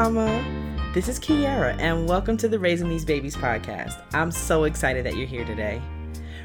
[0.00, 0.92] Mama.
[0.94, 4.00] This is Kiara, and welcome to the Raising These Babies podcast.
[4.14, 5.82] I'm so excited that you're here today.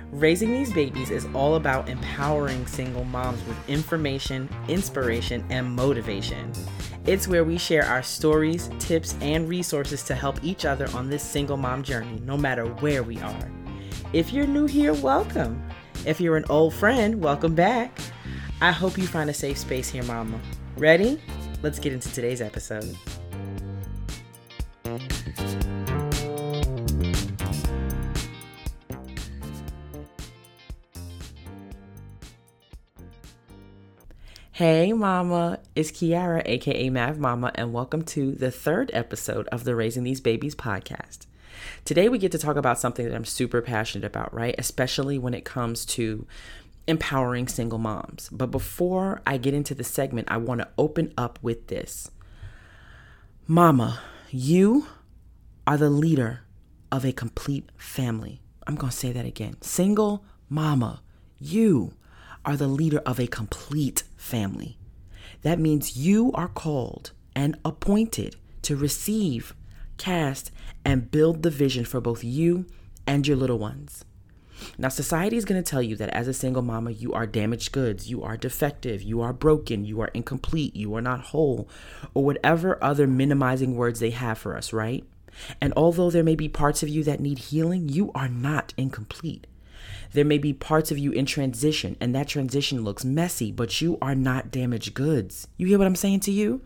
[0.09, 6.51] Raising These Babies is all about empowering single moms with information, inspiration, and motivation.
[7.05, 11.21] It's where we share our stories, tips, and resources to help each other on this
[11.21, 13.51] single mom journey, no matter where we are.
[14.13, 15.63] If you're new here, welcome.
[16.07, 17.99] If you're an old friend, welcome back.
[18.61, 20.41] I hope you find a safe space here, Mama.
[20.75, 21.21] Ready?
[21.61, 22.97] Let's get into today's episode.
[34.57, 39.75] Hey, Mama, it's Kiara, aka Mav Mama, and welcome to the third episode of the
[39.75, 41.25] Raising These Babies podcast.
[41.85, 44.53] Today, we get to talk about something that I'm super passionate about, right?
[44.59, 46.27] Especially when it comes to
[46.85, 48.29] empowering single moms.
[48.31, 52.11] But before I get into the segment, I want to open up with this
[53.47, 54.85] Mama, you
[55.65, 56.41] are the leader
[56.91, 58.43] of a complete family.
[58.67, 59.59] I'm going to say that again.
[59.61, 61.01] Single mama,
[61.39, 61.93] you
[62.45, 64.77] are the leader of a complete family.
[65.41, 69.53] That means you are called and appointed to receive,
[69.97, 70.51] cast,
[70.85, 72.65] and build the vision for both you
[73.05, 74.05] and your little ones.
[74.77, 77.71] Now, society is going to tell you that as a single mama, you are damaged
[77.71, 81.67] goods, you are defective, you are broken, you are incomplete, you are not whole,
[82.13, 85.03] or whatever other minimizing words they have for us, right?
[85.59, 89.47] And although there may be parts of you that need healing, you are not incomplete.
[90.13, 93.97] There may be parts of you in transition, and that transition looks messy, but you
[94.01, 95.47] are not damaged goods.
[95.57, 96.61] You hear what I'm saying to you?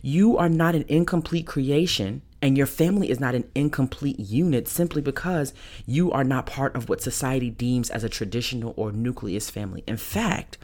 [0.00, 5.00] You are not an incomplete creation and your family is not an incomplete unit simply
[5.00, 5.54] because
[5.86, 9.84] you are not part of what society deems as a traditional or nucleus family.
[9.86, 10.58] In fact,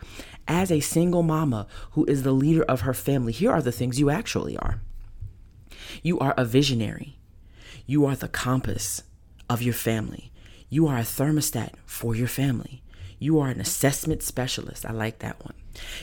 [0.49, 4.01] as a single mama who is the leader of her family, here are the things
[4.01, 4.81] you actually are
[6.03, 7.19] you are a visionary,
[7.87, 9.03] you are the compass
[9.49, 10.28] of your family,
[10.69, 12.83] you are a thermostat for your family.
[13.19, 14.87] You are an assessment specialist.
[14.87, 15.55] I like that one.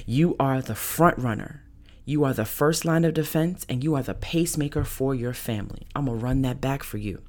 [0.05, 1.65] You are the front runner
[2.07, 5.87] you are the first line of defense and you are the pacemaker for your family.
[5.95, 7.23] I'm going to run that back for you.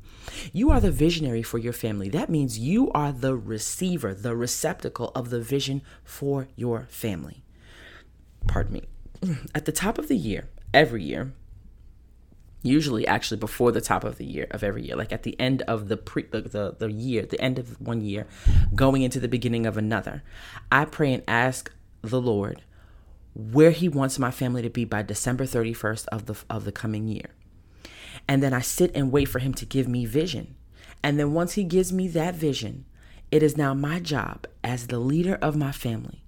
[0.53, 2.11] You are the visionary for your family.
[2.11, 7.43] That means you are the receiver, the receptacle of the vision for your family.
[8.47, 8.83] Pardon me.
[9.55, 11.33] At the top of the year, every year,
[12.63, 15.63] usually actually before the top of the year of every year like at the end
[15.63, 18.27] of the pre the, the, the year the end of one year
[18.75, 20.23] going into the beginning of another
[20.73, 21.71] i pray and ask
[22.03, 22.63] the lord
[23.37, 27.07] where he wants my family to be by December 31st of the of the coming
[27.07, 27.31] year.
[28.27, 30.57] And then I sit and wait for him to give me vision.
[31.03, 32.87] And then once he gives me that vision,
[33.31, 36.25] it is now my job as the leader of my family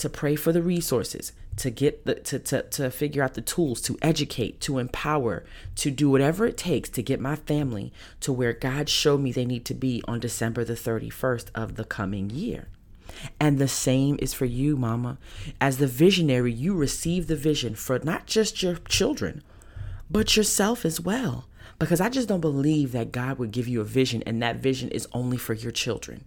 [0.00, 3.80] to pray for the resources, to get the to, to, to figure out the tools,
[3.82, 5.44] to educate, to empower,
[5.76, 9.44] to do whatever it takes to get my family to where God showed me they
[9.44, 12.68] need to be on December the 31st of the coming year.
[13.38, 15.18] And the same is for you, mama.
[15.60, 19.42] As the visionary, you receive the vision for not just your children,
[20.10, 21.46] but yourself as well.
[21.78, 24.90] Because I just don't believe that God would give you a vision and that vision
[24.90, 26.24] is only for your children.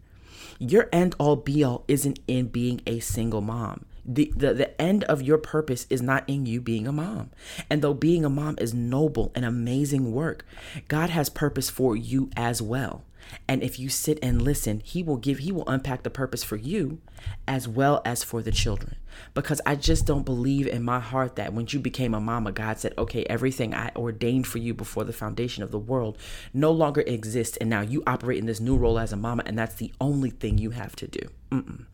[0.66, 3.84] Your end all be all isn't in being a single mom.
[4.06, 7.32] The, the, the end of your purpose is not in you being a mom.
[7.70, 10.46] And though being a mom is noble and amazing work,
[10.88, 13.04] God has purpose for you as well.
[13.48, 16.56] And if you sit and listen, he will give, he will unpack the purpose for
[16.56, 17.00] you
[17.48, 18.96] as well as for the children.
[19.34, 22.80] Because I just don't believe in my heart that when you became a mama, God
[22.80, 26.18] said, okay, everything I ordained for you before the foundation of the world
[26.54, 27.58] no longer exists.
[27.58, 30.32] And now you operate in this new role as a mama, and that's the only
[30.32, 31.22] thing you have to do.
[31.52, 31.86] Mm-mm.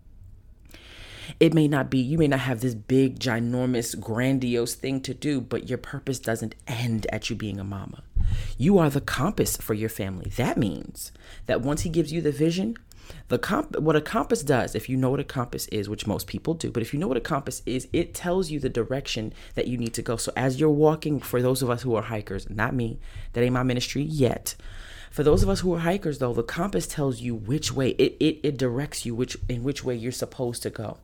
[1.40, 5.41] It may not be, you may not have this big, ginormous, grandiose thing to do,
[5.41, 8.03] but your purpose doesn't end at you being a mama.
[8.57, 10.31] You are the compass for your family.
[10.38, 11.12] That means
[11.45, 12.78] that once he gives you the vision,
[13.29, 16.27] the comp what a compass does, if you know what a compass is, which most
[16.27, 19.33] people do, but if you know what a compass is, it tells you the direction
[19.56, 20.15] that you need to go.
[20.15, 23.00] So as you're walking, for those of us who are hikers, not me,
[23.33, 24.56] that ain't my ministry yet.
[25.12, 28.15] For those of us who are hikers, though, the compass tells you which way it,
[28.19, 30.98] it, it directs you which in which way you're supposed to go.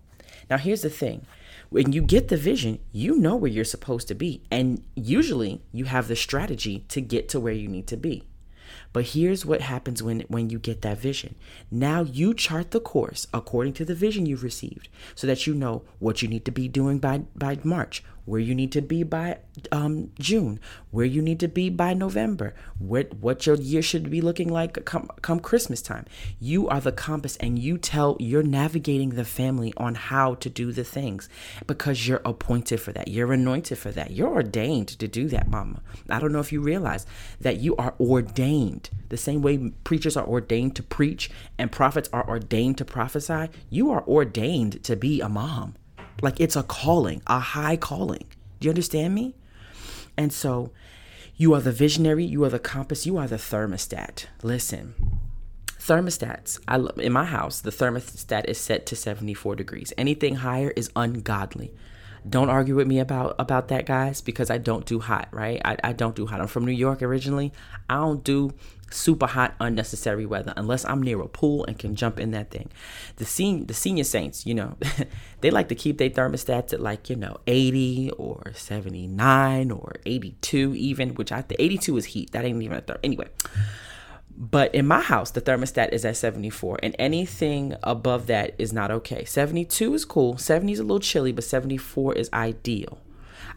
[0.49, 1.25] Now here's the thing
[1.69, 4.43] when you get the vision, you know where you're supposed to be.
[4.51, 8.23] And usually you have the strategy to get to where you need to be.
[8.95, 11.35] But here's what happens when, when you get that vision.
[11.69, 15.83] Now you chart the course according to the vision you've received so that you know
[15.99, 19.37] what you need to be doing by, by March, where you need to be by
[19.71, 20.59] um, June,
[20.91, 24.83] where you need to be by November, what what your year should be looking like
[24.85, 26.05] come come Christmas time.
[26.39, 30.71] You are the compass, and you tell you're navigating the family on how to do
[30.71, 31.29] the things
[31.67, 33.07] because you're appointed for that.
[33.07, 34.11] You're anointed for that.
[34.11, 35.81] You're ordained to do that, Mama.
[36.09, 37.05] I don't know if you realize
[37.39, 42.27] that you are ordained the same way preachers are ordained to preach and prophets are
[42.27, 43.49] ordained to prophesy.
[43.69, 45.75] You are ordained to be a mom.
[46.21, 48.25] Like it's a calling, a high calling.
[48.59, 49.35] Do you understand me?
[50.17, 50.71] And so
[51.35, 54.25] you are the visionary, you are the compass, you are the thermostat.
[54.41, 54.95] Listen,
[55.79, 59.93] thermostats, I in my house, the thermostat is set to 74 degrees.
[59.97, 61.73] Anything higher is ungodly.
[62.27, 65.61] Don't argue with me about about that, guys, because I don't do hot, right?
[65.63, 66.41] I, I don't do hot.
[66.41, 67.53] I'm from New York originally.
[67.89, 68.53] I don't do
[68.91, 72.69] super hot, unnecessary weather unless I'm near a pool and can jump in that thing.
[73.17, 74.77] The senior, the senior saints, you know,
[75.41, 80.75] they like to keep their thermostats at like you know 80 or 79 or 82
[80.75, 82.31] even, which I think 82 is heat.
[82.31, 82.99] That ain't even a third.
[83.03, 83.27] Anyway.
[84.37, 88.91] But in my house, the thermostat is at 74, and anything above that is not
[88.91, 89.23] okay.
[89.23, 92.99] 72 is cool, 70 is a little chilly, but 74 is ideal.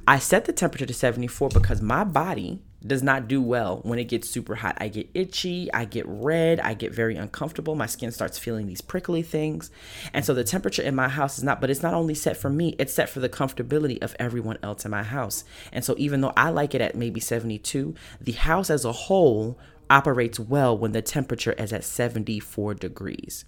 [0.07, 4.05] I set the temperature to 74 because my body does not do well when it
[4.05, 4.77] gets super hot.
[4.81, 7.75] I get itchy, I get red, I get very uncomfortable.
[7.75, 9.71] My skin starts feeling these prickly things.
[10.13, 12.49] And so the temperature in my house is not, but it's not only set for
[12.49, 15.45] me, it's set for the comfortability of everyone else in my house.
[15.73, 19.59] And so even though I like it at maybe 72, the house as a whole
[19.91, 23.45] operates well when the temperature is at 74 degrees.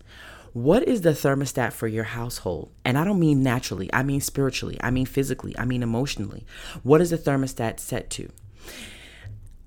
[0.52, 2.72] What is the thermostat for your household?
[2.84, 6.44] And I don't mean naturally, I mean spiritually, I mean physically, I mean emotionally.
[6.82, 8.30] What is the thermostat set to?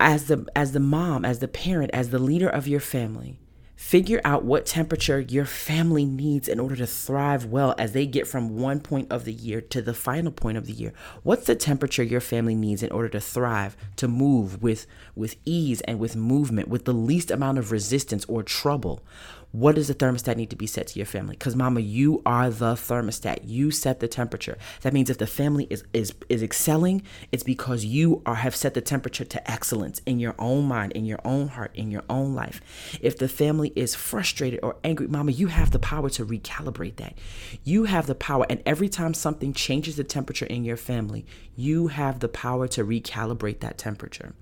[0.03, 3.39] as the as the mom, as the parent, as the leader of your family,
[3.83, 8.25] figure out what temperature your family needs in order to thrive well as they get
[8.25, 10.93] from one point of the year to the final point of the year.
[11.21, 15.81] What's the temperature your family needs in order to thrive, to move with with ease
[15.81, 19.03] and with movement, with the least amount of resistance or trouble?
[19.53, 21.35] What does the thermostat need to be set to your family?
[21.35, 23.41] Because mama, you are the thermostat.
[23.43, 24.57] You set the temperature.
[24.81, 28.73] That means if the family is is is excelling, it's because you are have set
[28.73, 32.33] the temperature to excellence in your own mind, in your own heart, in your own
[32.33, 32.61] life.
[32.99, 37.13] If the family is frustrated or angry, mama, you have the power to recalibrate that.
[37.63, 41.89] You have the power, and every time something changes the temperature in your family, you
[41.89, 44.33] have the power to recalibrate that temperature.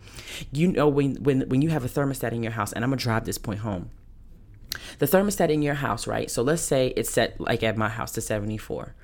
[0.54, 3.02] You know when when when you have a thermostat in your house, and I'm gonna
[3.02, 3.90] drive this point home
[5.00, 6.30] the thermostat in your house, right?
[6.30, 8.96] So let's say it's set like at my house to 74.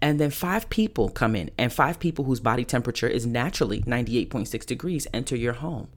[0.00, 4.64] And then five people come in, and five people whose body temperature is naturally 98.6
[4.64, 5.88] degrees enter your home.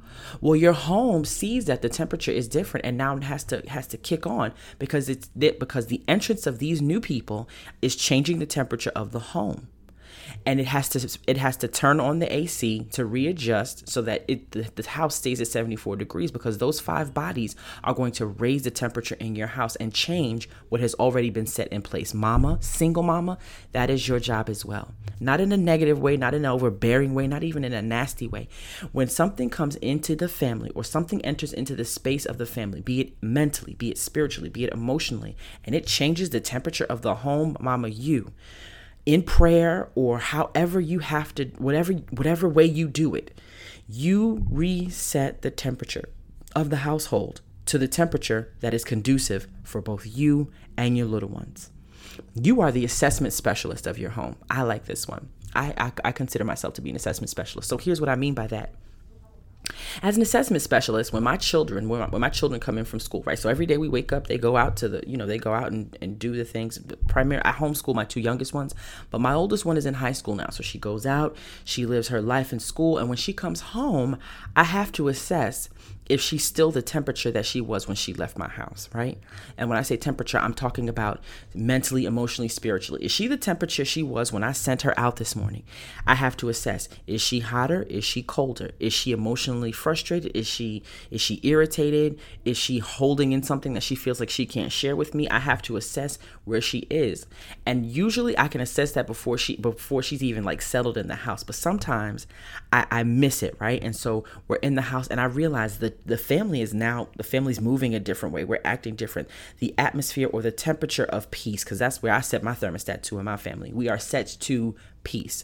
[0.41, 3.85] Well, your home sees that the temperature is different, and now it has to has
[3.87, 7.47] to kick on because it's because the entrance of these new people
[7.81, 9.67] is changing the temperature of the home
[10.45, 14.25] and it has to it has to turn on the AC to readjust so that
[14.27, 18.25] it the, the, house stays at 74 degrees because those five bodies are going to
[18.25, 22.13] raise the temperature in your house and change what has already been set in place.
[22.13, 23.37] Mama, single mama,
[23.71, 24.93] that is your job as well.
[25.19, 28.27] Not in a negative way, not in an overbearing way, not even in a nasty
[28.27, 28.47] way.
[28.91, 32.81] When something comes into the family or something enters into the space of the family,
[32.81, 37.01] be it mentally, be it spiritually, be it emotionally, and it changes the temperature of
[37.01, 38.31] the home, mama, you
[39.05, 43.39] in prayer or however you have to whatever whatever way you do it
[43.87, 46.09] you reset the temperature
[46.55, 51.29] of the household to the temperature that is conducive for both you and your little
[51.29, 51.71] ones.
[52.33, 54.37] You are the assessment specialist of your home.
[54.49, 55.29] I like this one.
[55.53, 57.69] I, I, I consider myself to be an assessment specialist.
[57.69, 58.73] So here's what i mean by that
[60.01, 62.99] as an assessment specialist when my children when my, when my, children come in from
[62.99, 65.25] school right so every day we wake up they go out to the you know
[65.25, 66.79] they go out and, and do the things.
[67.07, 68.75] Primarily i homeschool my two youngest ones
[69.11, 72.09] but my oldest one is in high school now so she goes out she lives
[72.09, 74.17] her life in school and when she comes home
[74.55, 75.69] i have to assess
[76.07, 79.17] if she's still the temperature that she was when she left my house, right?
[79.57, 83.03] And when I say temperature, I'm talking about mentally, emotionally, spiritually.
[83.03, 85.63] Is she the temperature she was when I sent her out this morning?
[86.05, 87.83] I have to assess: is she hotter?
[87.83, 88.71] Is she colder?
[88.79, 90.35] Is she emotionally frustrated?
[90.35, 92.19] Is she is she irritated?
[92.43, 95.27] Is she holding in something that she feels like she can't share with me?
[95.29, 97.25] I have to assess where she is,
[97.65, 101.15] and usually I can assess that before she before she's even like settled in the
[101.15, 101.43] house.
[101.43, 102.27] But sometimes
[102.71, 103.83] I, I miss it, right?
[103.83, 107.23] And so we're in the house, and I realize that the family is now the
[107.23, 108.43] family's moving a different way.
[108.43, 109.29] We're acting different.
[109.59, 113.19] The atmosphere or the temperature of peace, because that's where I set my thermostat to
[113.19, 113.71] in my family.
[113.73, 115.43] We are set to peace.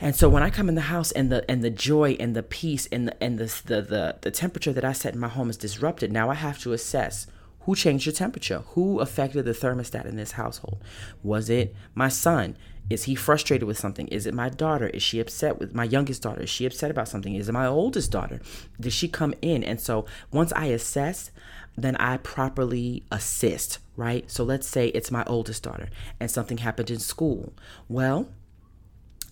[0.00, 2.42] And so when I come in the house and the and the joy and the
[2.42, 5.50] peace and the and the the the, the temperature that I set in my home
[5.50, 7.26] is disrupted, now I have to assess
[7.66, 8.62] Who changed the temperature?
[8.74, 10.78] Who affected the thermostat in this household?
[11.24, 12.56] Was it my son?
[12.88, 14.06] Is he frustrated with something?
[14.08, 14.86] Is it my daughter?
[14.86, 16.42] Is she upset with my youngest daughter?
[16.42, 17.34] Is she upset about something?
[17.34, 18.40] Is it my oldest daughter?
[18.80, 19.64] Did she come in?
[19.64, 21.30] And so once I assess,
[21.76, 24.30] then I properly assist, right?
[24.30, 25.88] So let's say it's my oldest daughter
[26.20, 27.52] and something happened in school.
[27.88, 28.28] Well,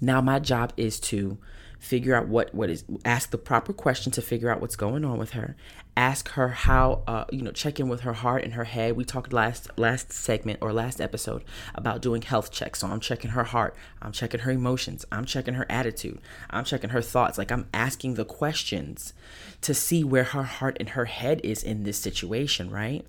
[0.00, 1.38] now my job is to
[1.84, 5.18] figure out what what is ask the proper question to figure out what's going on
[5.18, 5.54] with her.
[5.96, 8.96] Ask her how uh, you know check in with her heart and her head.
[8.96, 12.80] We talked last last segment or last episode about doing health checks.
[12.80, 13.76] So i'm checking her heart.
[14.00, 15.04] I'm checking her emotions.
[15.12, 16.20] I'm checking her attitude.
[16.50, 17.36] I'm checking her thoughts.
[17.36, 19.12] Like i'm asking the questions
[19.60, 23.04] to see where her heart and her head is in this situation right?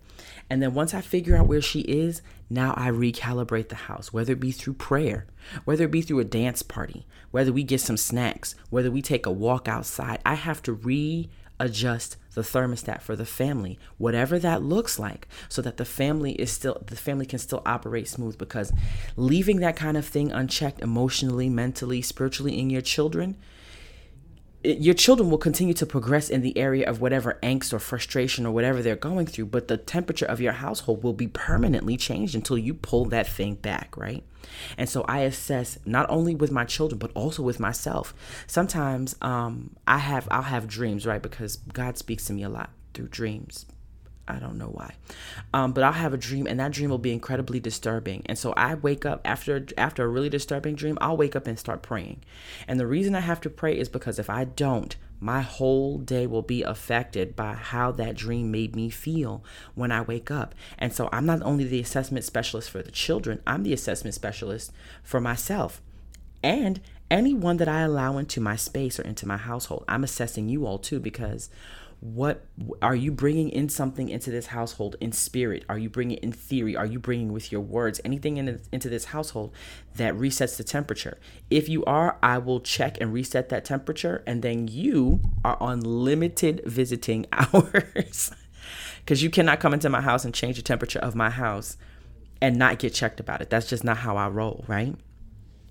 [0.49, 4.33] And then once I figure out where she is, now I recalibrate the house, whether
[4.33, 5.25] it be through prayer,
[5.63, 9.25] whether it be through a dance party, whether we get some snacks, whether we take
[9.25, 10.19] a walk outside.
[10.25, 15.77] I have to readjust the thermostat for the family, whatever that looks like, so that
[15.77, 18.73] the family is still the family can still operate smooth because
[19.15, 23.37] leaving that kind of thing unchecked emotionally, mentally, spiritually in your children
[24.65, 28.51] your children will continue to progress in the area of whatever angst or frustration or
[28.51, 32.57] whatever they're going through, but the temperature of your household will be permanently changed until
[32.57, 34.23] you pull that thing back, right?
[34.77, 38.13] And so I assess not only with my children but also with myself.
[38.47, 41.21] Sometimes um, I have I'll have dreams, right?
[41.21, 43.65] Because God speaks to me a lot through dreams,
[44.27, 44.95] I don't know why.
[45.53, 48.23] Um, but I'll have a dream and that dream will be incredibly disturbing.
[48.25, 51.59] And so I wake up after after a really disturbing dream, I'll wake up and
[51.59, 52.23] start praying.
[52.67, 56.27] And the reason I have to pray is because if I don't, my whole day
[56.27, 60.53] will be affected by how that dream made me feel when I wake up.
[60.77, 64.71] And so I'm not only the assessment specialist for the children, I'm the assessment specialist
[65.03, 65.81] for myself.
[66.43, 70.65] And anyone that I allow into my space or into my household, I'm assessing you
[70.65, 71.49] all too because
[72.13, 72.45] what
[72.83, 75.65] are you bringing in something into this household in spirit?
[75.67, 76.75] Are you bringing in theory?
[76.75, 79.53] Are you bringing with your words anything in, into this household
[79.95, 81.17] that resets the temperature?
[81.49, 85.81] If you are i will check and reset that temperature and then you are on
[85.81, 88.31] limited visiting hours.
[88.99, 91.75] Because you cannot come into my house and change the temperature of my house
[92.39, 93.49] and not get checked about it.
[93.49, 94.95] That's just not how i roll right?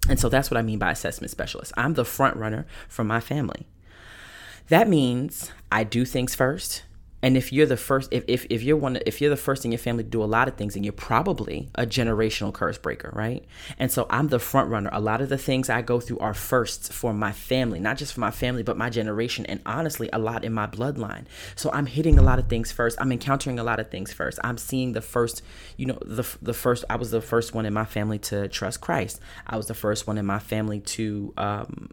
[0.09, 1.73] And so that's what i mean by assessment specialist.
[1.77, 3.69] I'm the front runner for my family
[4.69, 6.85] that means I do things first.
[7.25, 9.73] And if you're the first, if, if, if you're one, if you're the first in
[9.73, 13.09] your family to do a lot of things, and you're probably a generational curse breaker,
[13.15, 13.43] right?
[13.79, 14.91] And so I'm the front runner.
[14.93, 18.13] A lot of the things I go through are firsts for my family, not just
[18.13, 21.25] for my family, but my generation, and honestly, a lot in my bloodline.
[21.57, 23.01] So I'm hitting a lot of things first.
[23.01, 24.39] I'm encountering a lot of things first.
[24.45, 25.41] I'm seeing the first,
[25.79, 26.85] you know, the the first.
[26.91, 29.19] I was the first one in my family to trust Christ.
[29.47, 31.89] I was the first one in my family to um,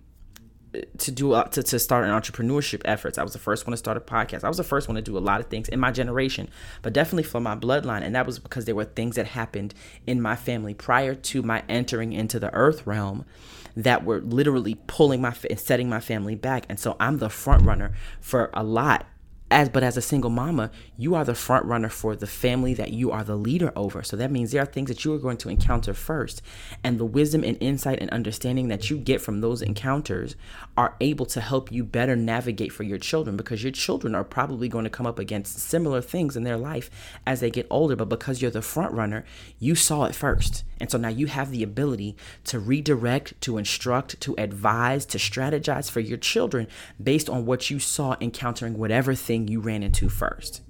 [0.98, 3.18] to do uh, to, to start an entrepreneurship efforts.
[3.18, 4.44] I was the first one to start a podcast.
[4.44, 6.50] I was the first one to do a lot of things in my generation,
[6.82, 8.02] but definitely for my bloodline.
[8.04, 9.74] And that was because there were things that happened
[10.08, 13.26] in my family prior to my entering into the earth realm
[13.76, 16.66] that were literally pulling my setting my family back.
[16.70, 19.06] And so I'm the front runner for a lot
[19.52, 22.92] as but as a single mama you are the front runner for the family that
[22.92, 24.04] you are the leader over.
[24.04, 26.42] So that means there are things that you are going to encounter first.
[26.84, 30.36] And the wisdom and insight and understanding that you get from those encounters
[30.78, 34.70] are able to help you better navigate for your children because your children are probably
[34.70, 36.90] going to come up against similar things in their life
[37.26, 37.96] as they get older.
[37.96, 39.26] But because you're the front runner
[39.60, 44.20] you saw it first and so now you have the ability to redirect to instruct
[44.22, 46.68] to advise to strategize for your children
[47.02, 50.62] based on what you saw encountering whatever thing you ran into first.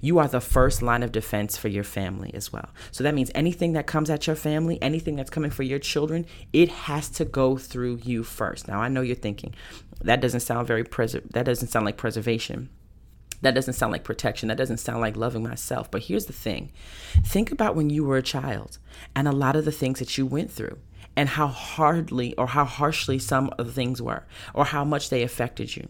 [0.00, 2.68] You are the first line of defense for your family as well.
[2.90, 6.26] So that means anything that comes at your family, anything that's coming for your children,
[6.52, 8.68] it has to go through you first.
[8.68, 9.54] Now I know you're thinking
[10.02, 12.68] that doesn't sound very pres that doesn't sound like preservation.
[13.42, 14.48] That doesn't sound like protection.
[14.48, 15.90] That doesn't sound like loving myself.
[15.90, 16.72] But here's the thing.
[17.24, 18.78] Think about when you were a child
[19.14, 20.78] and a lot of the things that you went through
[21.16, 25.22] and how hardly or how harshly some of the things were or how much they
[25.22, 25.88] affected you.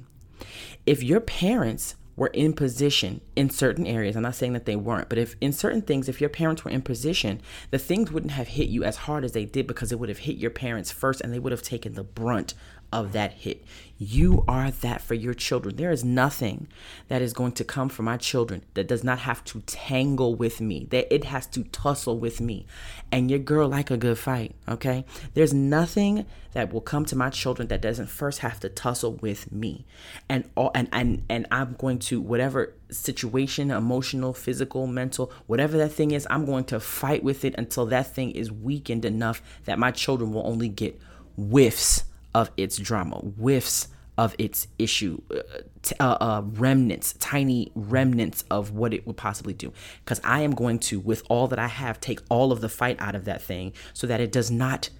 [0.86, 5.08] If your parents were in position in certain areas, I'm not saying that they weren't,
[5.08, 8.48] but if in certain things, if your parents were in position, the things wouldn't have
[8.48, 11.20] hit you as hard as they did because it would have hit your parents first
[11.20, 12.54] and they would have taken the brunt
[12.94, 13.64] of that hit.
[13.98, 15.76] You are that for your children.
[15.76, 16.68] There is nothing
[17.08, 20.60] that is going to come for my children that does not have to tangle with
[20.60, 22.66] me, that it has to tussle with me.
[23.12, 25.04] And your girl like a good fight, okay?
[25.34, 29.50] There's nothing that will come to my children that doesn't first have to tussle with
[29.50, 29.84] me.
[30.28, 35.90] And all and and, and I'm going to whatever situation, emotional, physical, mental, whatever that
[35.90, 39.78] thing is, I'm going to fight with it until that thing is weakened enough that
[39.78, 41.00] my children will only get
[41.36, 45.42] whiffs of its drama, whiffs of its issue, uh,
[45.82, 49.72] t- uh, uh, remnants, tiny remnants of what it would possibly do.
[50.04, 52.96] Because I am going to, with all that I have, take all of the fight
[53.00, 54.90] out of that thing so that it does not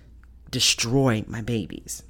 [0.50, 2.02] destroy my babies.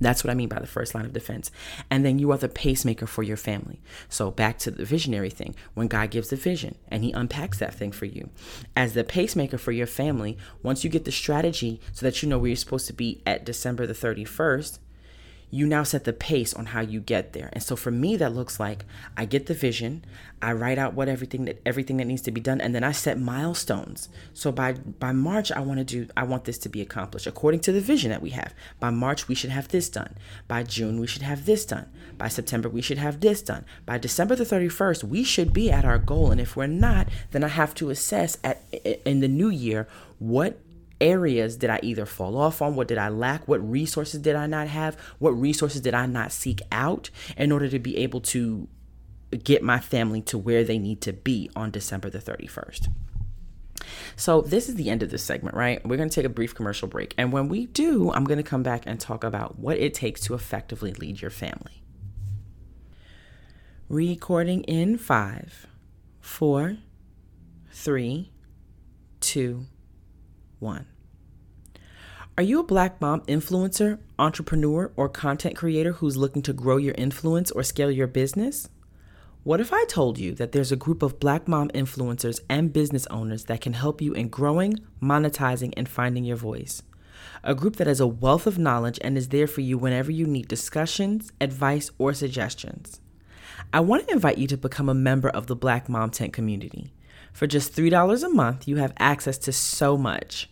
[0.00, 1.50] That's what I mean by the first line of defense.
[1.90, 3.80] And then you are the pacemaker for your family.
[4.08, 5.54] So back to the visionary thing.
[5.74, 8.30] When God gives the vision and he unpacks that thing for you.
[8.76, 12.38] As the pacemaker for your family, once you get the strategy so that you know
[12.38, 14.78] where you're supposed to be at December the 31st,
[15.50, 17.48] you now set the pace on how you get there.
[17.52, 18.84] And so for me that looks like
[19.16, 20.04] I get the vision,
[20.42, 22.92] I write out what everything that everything that needs to be done and then I
[22.92, 24.08] set milestones.
[24.34, 27.60] So by by March I want to do I want this to be accomplished according
[27.60, 28.54] to the vision that we have.
[28.78, 30.16] By March we should have this done.
[30.46, 31.90] By June we should have this done.
[32.16, 33.64] By September we should have this done.
[33.86, 37.42] By December the 31st we should be at our goal and if we're not then
[37.42, 38.62] I have to assess at
[39.04, 39.88] in the new year
[40.18, 40.58] what
[41.00, 42.74] areas did I either fall off on?
[42.74, 43.46] What did I lack?
[43.46, 44.96] What resources did I not have?
[45.18, 48.68] What resources did I not seek out in order to be able to
[49.44, 52.88] get my family to where they need to be on December the 31st?
[54.16, 55.84] So, this is the end of this segment, right?
[55.86, 57.14] We're going to take a brief commercial break.
[57.16, 60.20] And when we do, I'm going to come back and talk about what it takes
[60.22, 61.82] to effectively lead your family.
[63.88, 65.66] Recording in five,
[66.20, 66.78] four,
[67.70, 68.32] three,
[69.20, 69.66] two,
[70.58, 70.86] one.
[72.36, 76.94] Are you a black mom influencer, entrepreneur, or content creator who's looking to grow your
[76.96, 78.68] influence or scale your business?
[79.42, 83.06] What if I told you that there's a group of black mom influencers and business
[83.06, 86.82] owners that can help you in growing, monetizing, and finding your voice?
[87.42, 90.26] A group that has a wealth of knowledge and is there for you whenever you
[90.26, 93.00] need discussions, advice, or suggestions.
[93.72, 96.92] I want to invite you to become a member of the Black Mom Tent community.
[97.32, 100.50] For just $3 a month, you have access to so much.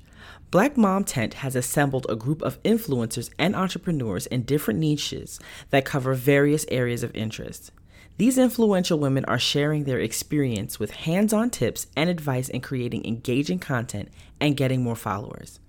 [0.50, 5.40] Black Mom Tent has assembled a group of influencers and entrepreneurs in different niches
[5.70, 7.72] that cover various areas of interest.
[8.18, 13.04] These influential women are sharing their experience with hands on tips and advice in creating
[13.04, 14.08] engaging content
[14.40, 15.60] and getting more followers.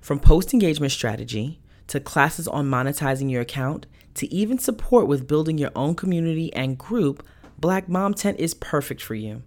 [0.00, 5.58] From post engagement strategy to classes on monetizing your account to even support with building
[5.58, 7.26] your own community and group,
[7.58, 9.42] Black Mom Tent is perfect for you.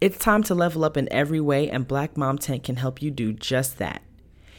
[0.00, 3.10] It's time to level up in every way, and Black Mom Tent can help you
[3.10, 4.02] do just that.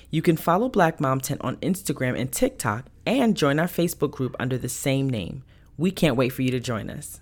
[0.10, 4.36] You can follow Black Mom Tent on Instagram and TikTok and join our Facebook group
[4.40, 5.44] under the same name.
[5.78, 7.20] We can't wait for you to join us.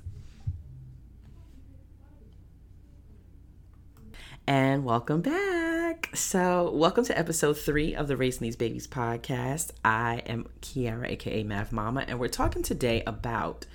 [4.45, 6.09] And welcome back.
[6.13, 9.71] So, welcome to episode three of the Raising These Babies podcast.
[9.85, 13.65] I am Kiara, aka Mav Mama, and we're talking today about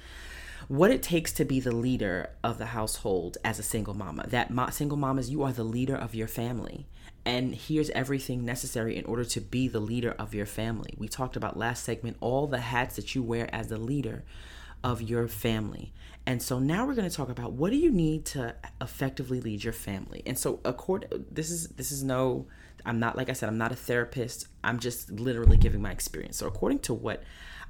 [0.68, 4.26] what it takes to be the leader of the household as a single mama.
[4.28, 6.86] That mo- single mamas, you are the leader of your family.
[7.24, 10.94] And here's everything necessary in order to be the leader of your family.
[10.96, 14.24] We talked about last segment all the hats that you wear as the leader
[14.84, 15.92] of your family.
[16.26, 19.64] And so now we're going to talk about what do you need to effectively lead
[19.64, 20.22] your family.
[20.26, 22.46] And so accord this is this is no
[22.84, 24.46] I'm not like I said I'm not a therapist.
[24.62, 26.36] I'm just literally giving my experience.
[26.36, 27.22] So according to what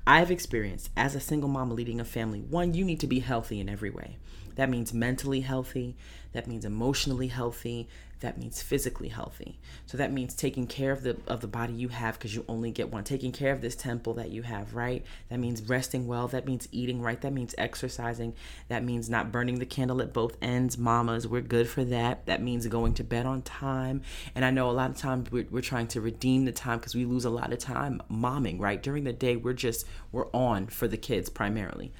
[0.09, 3.61] I've experienced as a single mom leading a family, one, you need to be healthy
[3.61, 4.17] in every way.
[4.55, 5.97] That means mentally healthy,
[6.33, 7.91] that means emotionally healthy,
[8.21, 9.59] that means physically healthy.
[9.87, 12.71] So that means taking care of the of the body you have because you only
[12.71, 13.05] get one.
[13.05, 15.05] Taking care of this temple that you have, right?
[15.29, 18.35] That means resting well, that means eating right, that means exercising,
[18.69, 20.77] that means not burning the candle at both ends.
[20.77, 22.27] Mamas, we're good for that.
[22.27, 24.03] That means going to bed on time.
[24.35, 26.95] And I know a lot of times we're, we're trying to redeem the time because
[26.95, 28.83] we lose a lot of time momming, right?
[28.83, 31.93] During the day, we're just we're on for the kids primarily.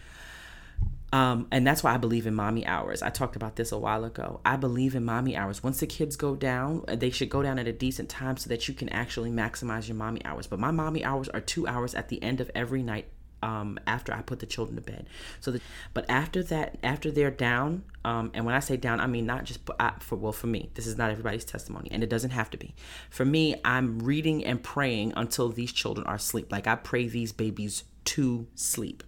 [1.13, 3.03] Um, and that's why I believe in mommy hours.
[3.03, 4.41] I talked about this a while ago.
[4.45, 5.63] I believe in mommy hours.
[5.63, 8.49] Once the kids go down, uh, they should go down at a decent time so
[8.49, 10.47] that you can actually maximize your mommy hours.
[10.47, 13.07] But my mommy hours are two hours at the end of every night
[13.43, 15.07] um, after I put the children to bed.
[15.41, 15.61] So, the,
[15.95, 19.45] but after that, after they're down, um, and when I say down, I mean not
[19.45, 20.71] just I, for well for me.
[20.75, 22.75] This is not everybody's testimony, and it doesn't have to be.
[23.11, 26.51] For me, I'm reading and praying until these children are asleep.
[26.51, 29.05] Like I pray these babies to sleep.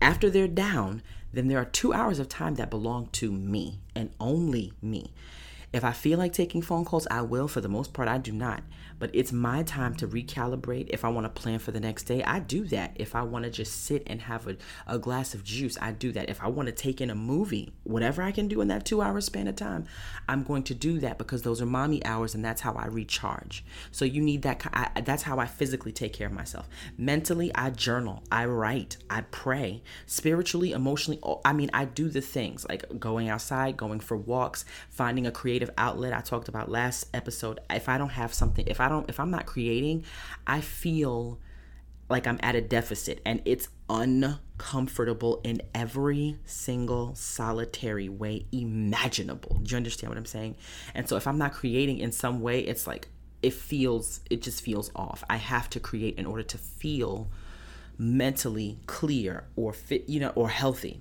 [0.00, 4.10] After they're down, then there are two hours of time that belong to me and
[4.20, 5.12] only me.
[5.72, 7.48] If I feel like taking phone calls, I will.
[7.48, 8.62] For the most part, I do not
[9.02, 10.86] but it's my time to recalibrate.
[10.90, 12.92] If I want to plan for the next day, I do that.
[12.94, 16.12] If I want to just sit and have a, a glass of juice, I do
[16.12, 16.30] that.
[16.30, 19.02] If I want to take in a movie, whatever I can do in that two
[19.02, 19.86] hour span of time,
[20.28, 23.64] I'm going to do that because those are mommy hours and that's how I recharge.
[23.90, 24.64] So you need that.
[24.72, 26.68] I, that's how I physically take care of myself.
[26.96, 29.82] Mentally, I journal, I write, I pray.
[30.06, 34.64] Spiritually, emotionally, oh, I mean, I do the things like going outside, going for walks,
[34.90, 36.12] finding a creative outlet.
[36.12, 37.58] I talked about last episode.
[37.68, 40.04] If I don't have something, if I don't if I'm not creating,
[40.46, 41.38] I feel
[42.08, 49.60] like I'm at a deficit and it's uncomfortable in every single solitary way imaginable.
[49.62, 50.56] Do you understand what I'm saying?
[50.94, 53.08] And so if I'm not creating in some way, it's like
[53.42, 55.24] it feels it just feels off.
[55.28, 57.28] I have to create in order to feel
[57.98, 61.00] mentally clear or fit, you know, or healthy.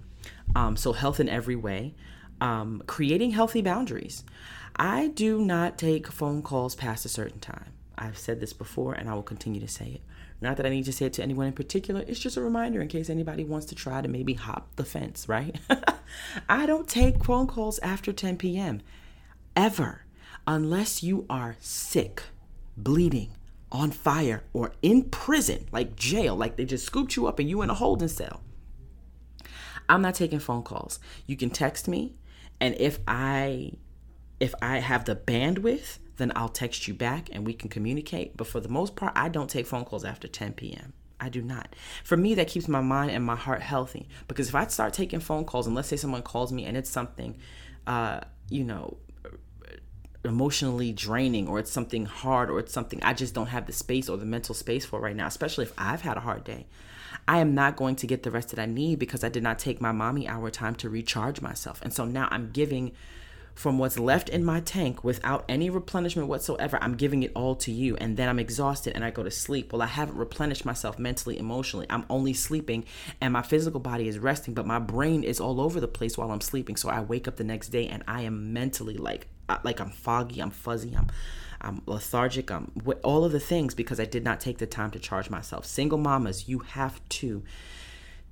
[0.56, 1.94] Um, so health in every way.
[2.40, 4.24] Um, creating healthy boundaries.
[4.76, 7.74] I do not take phone calls past a certain time.
[7.98, 10.02] I've said this before and I will continue to say it.
[10.42, 12.82] Not that I need to say it to anyone in particular, it's just a reminder
[12.82, 15.56] in case anybody wants to try to maybe hop the fence, right?
[16.50, 18.82] I don't take phone calls after 10 p.m.
[19.56, 20.06] ever,
[20.48, 22.24] unless you are sick,
[22.76, 23.32] bleeding,
[23.72, 27.62] on fire, or in prison, like jail, like they just scooped you up and you
[27.62, 28.42] in a holding cell.
[29.88, 31.00] I'm not taking phone calls.
[31.26, 32.16] You can text me,
[32.60, 33.74] and if I
[34.40, 38.38] if I have the bandwidth then I'll text you back and we can communicate.
[38.38, 40.94] But for the most part, I don't take phone calls after 10 p.m.
[41.20, 41.76] I do not.
[42.04, 44.08] For me, that keeps my mind and my heart healthy.
[44.28, 46.90] Because if I start taking phone calls, and let's say someone calls me and it's
[46.90, 47.38] something,
[47.86, 48.98] uh, you know,
[50.24, 54.08] emotionally draining or it's something hard or it's something I just don't have the space
[54.08, 56.68] or the mental space for right now, especially if I've had a hard day.
[57.28, 59.60] I am not going to get the rest that I need because I did not
[59.60, 61.82] take my mommy hour time to recharge myself.
[61.82, 62.94] And so now I'm giving
[63.56, 66.78] from what's left in my tank without any replenishment whatsoever.
[66.82, 67.96] I'm giving it all to you.
[67.98, 69.74] And then I'm exhausted and I go to sleep.
[69.74, 71.86] Well, I haven't replenished myself mentally, emotionally.
[71.90, 72.86] I'm only sleeping
[73.20, 76.32] and my physical body is resting, but my brain is all over the place while
[76.32, 76.76] I'm sleeping.
[76.76, 79.92] So I wake up the next day and I am mentally like, uh, like I'm
[79.92, 81.08] foggy, I'm fuzzy, I'm
[81.64, 82.72] I'm lethargic, I'm
[83.04, 85.66] all of the things because I did not take the time to charge myself.
[85.66, 87.44] Single mamas, you have to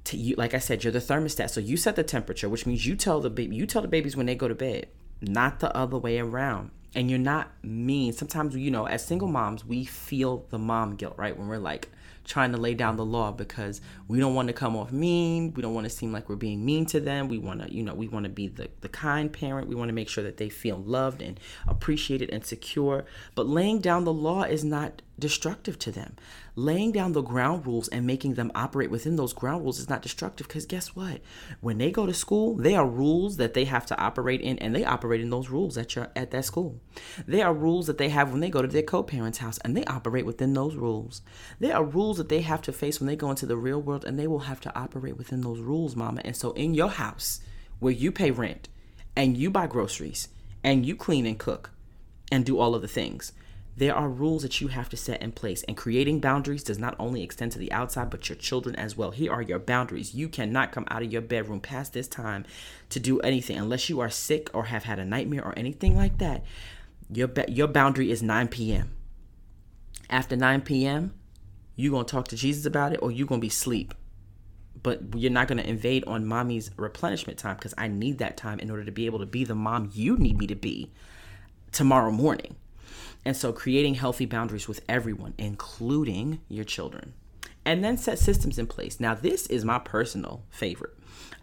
[0.05, 1.51] to you like I said, you're the thermostat.
[1.51, 4.17] So you set the temperature, which means you tell the baby you tell the babies
[4.17, 4.87] when they go to bed
[5.21, 6.71] not the other way around.
[6.95, 8.13] And you're not mean.
[8.13, 11.37] Sometimes, you know, as single moms, we feel the mom guilt, right?
[11.37, 11.89] When we're like,
[12.29, 15.51] trying to lay down the law because we don't want to come off mean.
[15.53, 17.27] We don't want to seem like we're being mean to them.
[17.27, 19.67] We want to, you know, we want to be the, the kind parent.
[19.67, 23.05] We want to make sure that they feel loved and appreciated and secure.
[23.35, 26.15] But laying down the law is not destructive to them.
[26.55, 30.01] Laying down the ground rules and making them operate within those ground rules is not
[30.01, 31.21] destructive because guess what?
[31.61, 34.75] When they go to school, there are rules that they have to operate in and
[34.75, 36.79] they operate in those rules at your at that school.
[37.27, 39.85] There are rules that they have when they go to their co-parents' house and they
[39.85, 41.21] operate within those rules.
[41.59, 44.05] There are rules that they have to face when they go into the real world
[44.05, 46.21] and they will have to operate within those rules, mama.
[46.25, 47.41] And so in your house
[47.79, 48.69] where you pay rent
[49.15, 50.29] and you buy groceries
[50.63, 51.71] and you clean and cook
[52.31, 53.31] and do all of the things,
[53.79, 56.97] there are rules that you have to set in place, and creating boundaries does not
[56.99, 59.11] only extend to the outside, but your children as well.
[59.11, 60.13] Here are your boundaries.
[60.13, 62.45] You cannot come out of your bedroom past this time
[62.89, 66.17] to do anything unless you are sick or have had a nightmare or anything like
[66.17, 66.43] that.
[67.09, 68.91] Your, your boundary is 9 p.m.
[70.09, 71.13] After 9 p.m.,
[71.77, 73.93] you're going to talk to Jesus about it or you're going to be asleep.
[74.83, 78.59] But you're not going to invade on mommy's replenishment time because I need that time
[78.59, 80.91] in order to be able to be the mom you need me to be
[81.71, 82.57] tomorrow morning.
[83.25, 87.13] And so creating healthy boundaries with everyone, including your children.
[87.65, 88.99] And then set systems in place.
[88.99, 90.95] Now, this is my personal favorite.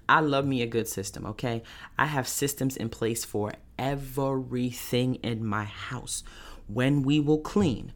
[0.08, 1.62] I love me a good system, okay?
[1.98, 6.22] I have systems in place for everything in my house.
[6.68, 7.92] When we will clean,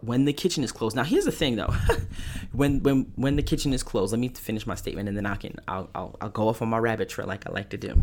[0.00, 0.96] when the kitchen is closed.
[0.96, 1.74] Now, here's the thing, though.
[2.52, 5.36] when when when the kitchen is closed, let me finish my statement, and then I
[5.36, 8.02] can I'll, I'll I'll go off on my rabbit trail like I like to do.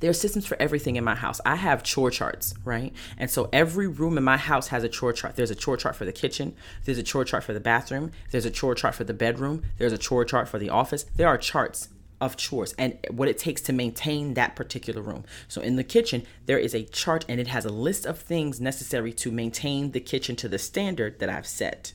[0.00, 1.40] There are systems for everything in my house.
[1.44, 2.92] I have chore charts, right?
[3.18, 5.36] And so every room in my house has a chore chart.
[5.36, 8.44] There's a chore chart for the kitchen, there's a chore chart for the bathroom, there's
[8.44, 11.04] a chore chart for the bedroom, there's a chore chart for the office.
[11.16, 11.88] There are charts
[12.20, 15.24] of chores and what it takes to maintain that particular room.
[15.48, 18.60] So in the kitchen, there is a chart and it has a list of things
[18.60, 21.92] necessary to maintain the kitchen to the standard that I've set.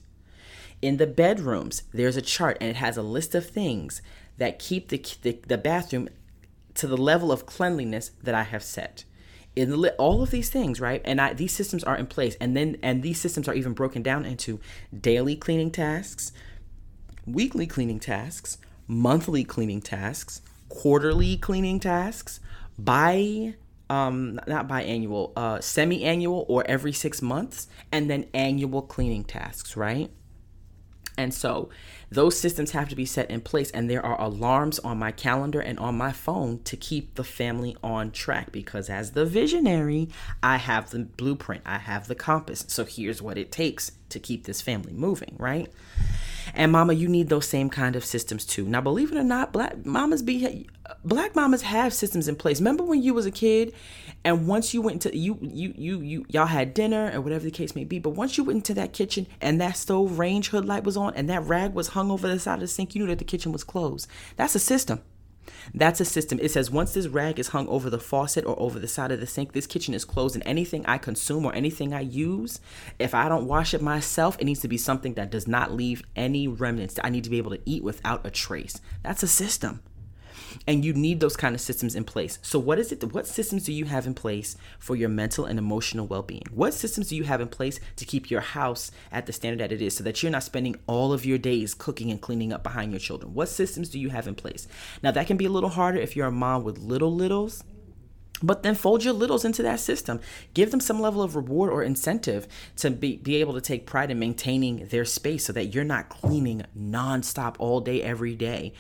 [0.81, 4.01] In the bedrooms, there's a chart and it has a list of things
[4.37, 6.09] that keep the, the, the bathroom
[6.79, 9.03] to the level of cleanliness that I have set.
[9.53, 11.01] In the, all of these things, right?
[11.03, 14.01] And I, these systems are in place, and then and these systems are even broken
[14.01, 14.61] down into
[14.97, 16.31] daily cleaning tasks,
[17.25, 22.39] weekly cleaning tasks, monthly cleaning tasks, quarterly cleaning tasks,
[22.77, 23.55] bi
[23.89, 30.11] um not biannual, uh semi-annual or every 6 months, and then annual cleaning tasks, right?
[31.19, 31.69] And so
[32.09, 35.59] those systems have to be set in place, and there are alarms on my calendar
[35.59, 38.53] and on my phone to keep the family on track.
[38.53, 40.07] Because as the visionary,
[40.41, 42.63] I have the blueprint, I have the compass.
[42.69, 45.69] So here's what it takes to keep this family moving, right?
[46.53, 48.65] And mama, you need those same kind of systems too.
[48.65, 50.67] Now, believe it or not, black mamas be
[51.03, 52.59] black mamas have systems in place.
[52.59, 53.73] Remember when you was a kid
[54.23, 57.51] and once you went to you you you you y'all had dinner or whatever the
[57.51, 60.65] case may be, but once you went into that kitchen and that stove range hood
[60.65, 63.01] light was on and that rag was hung over the side of the sink, you
[63.01, 64.07] knew that the kitchen was closed.
[64.35, 65.01] That's a system.
[65.73, 66.39] That's a system.
[66.41, 69.19] It says once this rag is hung over the faucet or over the side of
[69.19, 72.59] the sink, this kitchen is closed, and anything I consume or anything I use,
[72.97, 76.03] if I don't wash it myself, it needs to be something that does not leave
[76.15, 76.99] any remnants.
[77.03, 78.81] I need to be able to eat without a trace.
[79.03, 79.81] That's a system
[80.67, 82.39] and you need those kind of systems in place.
[82.41, 85.57] So what is it what systems do you have in place for your mental and
[85.57, 86.43] emotional well-being?
[86.51, 89.73] What systems do you have in place to keep your house at the standard that
[89.73, 92.63] it is so that you're not spending all of your days cooking and cleaning up
[92.63, 93.33] behind your children?
[93.33, 94.67] What systems do you have in place?
[95.01, 97.63] Now that can be a little harder if you're a mom with little littles
[98.41, 100.19] but then fold your littles into that system.
[100.53, 102.47] Give them some level of reward or incentive
[102.77, 106.09] to be, be able to take pride in maintaining their space so that you're not
[106.09, 108.73] cleaning nonstop all day every day.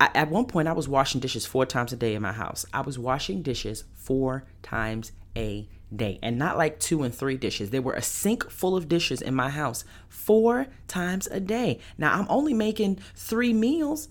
[0.00, 2.64] I, at one point i was washing dishes four times a day in my house.
[2.72, 7.70] I was washing dishes four times a day and not like two and three dishes.
[7.70, 11.80] There were a sink full of dishes in my house four times a day.
[11.98, 14.08] Now i'm only making three meals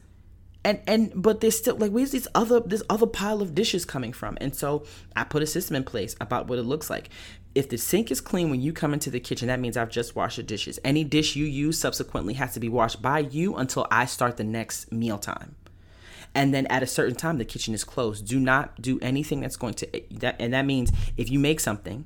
[0.64, 4.14] and and but there's still like where's this other this other pile of dishes coming
[4.14, 4.38] from?
[4.40, 7.10] And so i put a system in place about what it looks like.
[7.54, 10.16] If the sink is clean when you come into the kitchen that means i've just
[10.16, 10.80] washed the dishes.
[10.84, 14.44] Any dish you use subsequently has to be washed by you until i start the
[14.44, 15.56] next meal time
[16.34, 18.28] and then at a certain time the kitchen is closed.
[18.28, 22.06] Do not do anything that's going to that and that means if you make something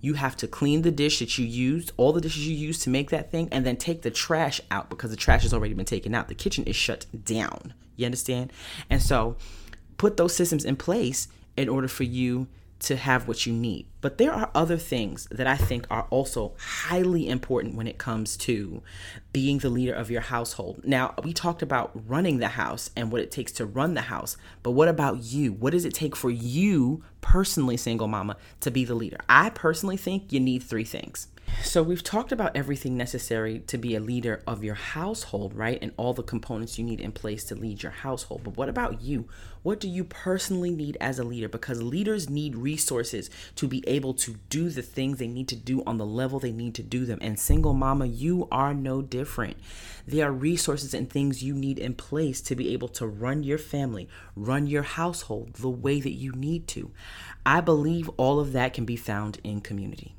[0.00, 2.90] you have to clean the dish that you used, all the dishes you used to
[2.90, 5.86] make that thing, and then take the trash out because the trash has already been
[5.86, 6.28] taken out.
[6.28, 7.74] The kitchen is shut down.
[7.96, 8.52] You understand?
[8.88, 9.36] And so
[9.96, 13.86] put those systems in place in order for you to have what you need.
[14.00, 18.36] But there are other things that I think are also highly important when it comes
[18.38, 18.82] to
[19.32, 20.82] being the leader of your household.
[20.84, 24.36] Now, we talked about running the house and what it takes to run the house,
[24.62, 25.52] but what about you?
[25.52, 29.18] What does it take for you personally, single mama, to be the leader?
[29.28, 31.28] I personally think you need three things.
[31.62, 35.78] So, we've talked about everything necessary to be a leader of your household, right?
[35.82, 38.42] And all the components you need in place to lead your household.
[38.44, 39.28] But what about you?
[39.62, 41.48] What do you personally need as a leader?
[41.48, 45.82] Because leaders need resources to be able to do the things they need to do
[45.86, 47.18] on the level they need to do them.
[47.20, 49.56] And, single mama, you are no different.
[50.06, 53.58] There are resources and things you need in place to be able to run your
[53.58, 56.90] family, run your household the way that you need to.
[57.44, 60.15] I believe all of that can be found in community.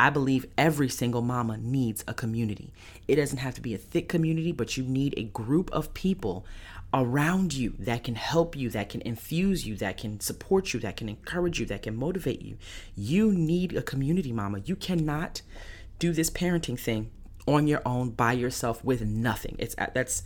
[0.00, 2.72] I believe every single mama needs a community.
[3.06, 6.46] It doesn't have to be a thick community, but you need a group of people
[6.94, 10.96] around you that can help you, that can infuse you, that can support you, that
[10.96, 12.56] can encourage you, that can motivate you.
[12.96, 14.60] You need a community, mama.
[14.64, 15.42] You cannot
[15.98, 17.10] do this parenting thing
[17.46, 19.56] on your own by yourself with nothing.
[19.58, 20.22] It's that's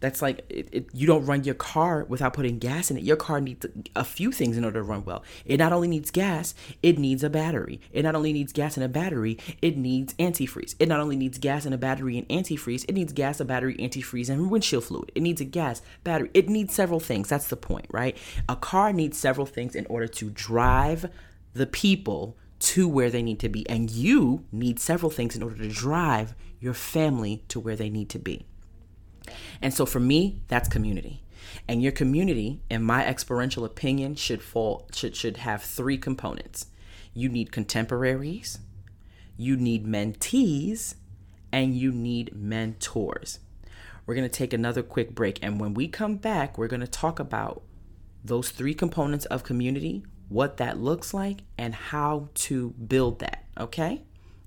[0.00, 3.02] that's like it, it, you don't run your car without putting gas in it.
[3.02, 5.22] Your car needs a few things in order to run well.
[5.44, 7.80] It not only needs gas, it needs a battery.
[7.92, 10.74] It not only needs gas and a battery, it needs antifreeze.
[10.78, 13.76] It not only needs gas and a battery and antifreeze, it needs gas, a battery,
[13.76, 15.12] antifreeze, and windshield fluid.
[15.14, 16.30] It needs a gas, battery.
[16.34, 17.28] It needs several things.
[17.28, 18.16] That's the point, right?
[18.48, 21.10] A car needs several things in order to drive
[21.52, 23.68] the people to where they need to be.
[23.68, 28.10] And you need several things in order to drive your family to where they need
[28.10, 28.46] to be.
[29.62, 31.22] And so for me, that's community.
[31.68, 36.66] And your community, in my experiential opinion, should fall should should have three components.
[37.14, 38.58] You need contemporaries,
[39.36, 40.94] you need mentees,
[41.52, 43.40] and you need mentors.
[44.06, 46.86] We're going to take another quick break and when we come back, we're going to
[46.86, 47.62] talk about
[48.24, 54.02] those three components of community, what that looks like, and how to build that, okay?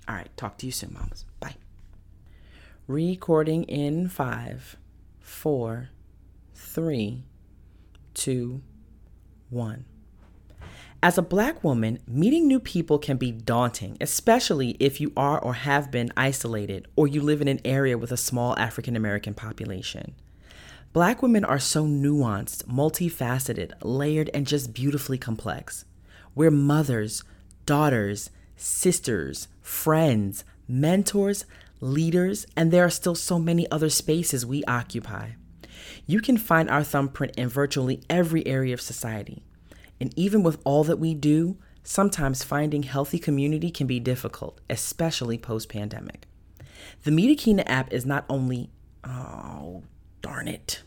[0.08, 1.26] All right, talk to you soon, mamas.
[1.40, 1.56] Bye.
[2.88, 4.76] Recording in five,
[5.22, 5.88] four,
[6.54, 7.24] three,
[8.14, 8.62] two,
[9.50, 9.86] one.
[11.02, 15.54] As a black woman, meeting new people can be daunting, especially if you are or
[15.54, 20.14] have been isolated or you live in an area with a small African American population.
[20.92, 25.86] Black women are so nuanced, multifaceted, layered, and just beautifully complex.
[26.36, 27.24] We're mothers,
[27.66, 31.46] daughters, sisters, friends, mentors,
[31.84, 35.32] leaders, and there are still so many other spaces we occupy.
[36.06, 39.44] You can find our thumbprint in virtually every area of society.
[40.00, 45.38] And even with all that we do, sometimes finding healthy community can be difficult, especially
[45.38, 46.26] post pandemic.
[47.04, 48.70] The Meetakina app is not only,
[49.04, 49.84] oh,
[50.22, 50.84] darn it.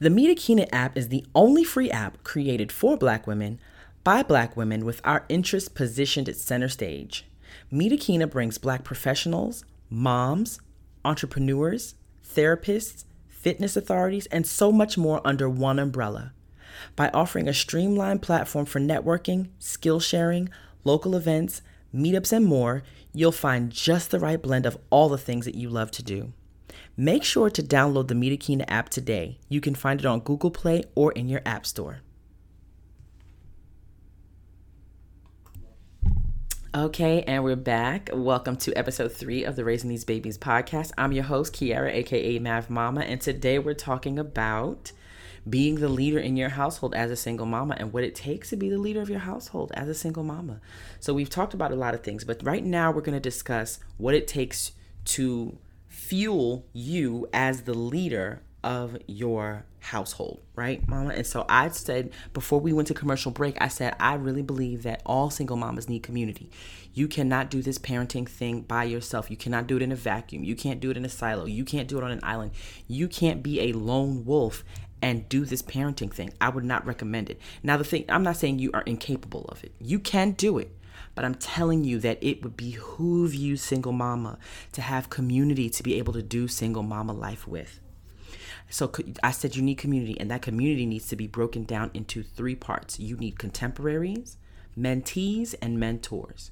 [0.00, 3.60] The Meetakina app is the only free app created for Black women
[4.04, 7.27] by Black women with our interests positioned at center stage.
[7.72, 10.58] Meetakina brings Black professionals, moms,
[11.04, 11.94] entrepreneurs,
[12.26, 16.32] therapists, fitness authorities, and so much more under one umbrella.
[16.96, 20.48] By offering a streamlined platform for networking, skill sharing,
[20.84, 21.60] local events,
[21.94, 25.68] meetups, and more, you'll find just the right blend of all the things that you
[25.68, 26.32] love to do.
[26.96, 29.38] Make sure to download the Meetakina app today.
[29.48, 32.00] You can find it on Google Play or in your App Store.
[36.74, 38.10] Okay, and we're back.
[38.12, 40.92] Welcome to episode three of the Raising These Babies podcast.
[40.98, 44.92] I'm your host, Kiara, aka Mav Mama, and today we're talking about
[45.48, 48.56] being the leader in your household as a single mama and what it takes to
[48.56, 50.60] be the leader of your household as a single mama.
[51.00, 53.78] So, we've talked about a lot of things, but right now we're going to discuss
[53.96, 54.72] what it takes
[55.06, 55.56] to
[55.88, 61.14] fuel you as the leader of your household, right, mama?
[61.14, 64.82] And so I said before we went to commercial break, I said, I really believe
[64.82, 66.50] that all single mamas need community.
[66.92, 69.30] You cannot do this parenting thing by yourself.
[69.30, 70.44] You cannot do it in a vacuum.
[70.44, 71.46] You can't do it in a silo.
[71.46, 72.50] You can't do it on an island.
[72.86, 74.64] You can't be a lone wolf
[75.00, 76.34] and do this parenting thing.
[76.38, 77.40] I would not recommend it.
[77.62, 79.72] Now, the thing, I'm not saying you are incapable of it.
[79.80, 80.76] You can do it.
[81.14, 84.38] But I'm telling you that it would behoove you, single mama,
[84.72, 87.80] to have community to be able to do single mama life with.
[88.70, 92.22] So I said you need community, and that community needs to be broken down into
[92.22, 93.00] three parts.
[93.00, 94.36] You need contemporaries,
[94.78, 96.50] mentees, and mentors.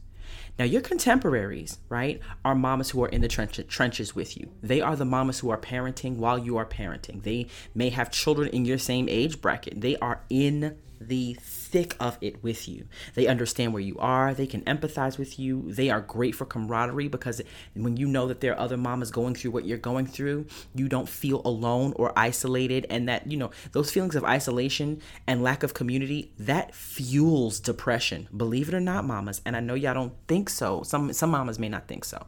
[0.59, 4.51] Now, your contemporaries, right, are mamas who are in the trench- trenches with you.
[4.63, 7.23] They are the mamas who are parenting while you are parenting.
[7.23, 9.81] They may have children in your same age bracket.
[9.81, 12.87] They are in the thick of it with you.
[13.15, 15.65] They understand where you are, they can empathize with you.
[15.67, 17.43] They are great for camaraderie because
[17.75, 20.89] when you know that there are other mamas going through what you're going through, you
[20.89, 25.63] don't feel alone or isolated and that, you know, those feelings of isolation and lack
[25.63, 28.29] of community, that fuels depression.
[28.37, 30.83] Believe it or not, mamas, and I know y'all don't think so.
[30.83, 32.27] Some some mamas may not think so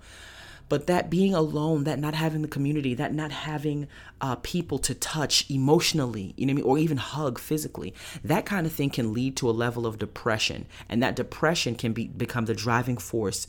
[0.69, 3.87] but that being alone that not having the community that not having
[4.21, 8.47] uh, people to touch emotionally you know what I mean or even hug physically that
[8.47, 12.07] kind of thing can lead to a level of depression and that depression can be
[12.07, 13.47] become the driving force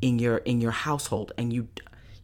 [0.00, 1.68] in your in your household and you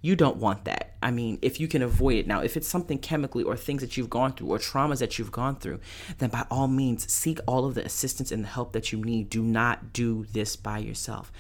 [0.00, 0.94] you don't want that.
[1.02, 2.26] I mean, if you can avoid it.
[2.26, 5.32] Now, if it's something chemically or things that you've gone through or traumas that you've
[5.32, 5.80] gone through,
[6.18, 9.28] then by all means seek all of the assistance and the help that you need.
[9.28, 11.32] Do not do this by yourself.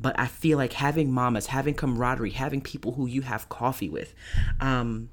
[0.00, 4.14] But I feel like having mamas, having camaraderie, having people who you have coffee with,
[4.60, 5.10] um,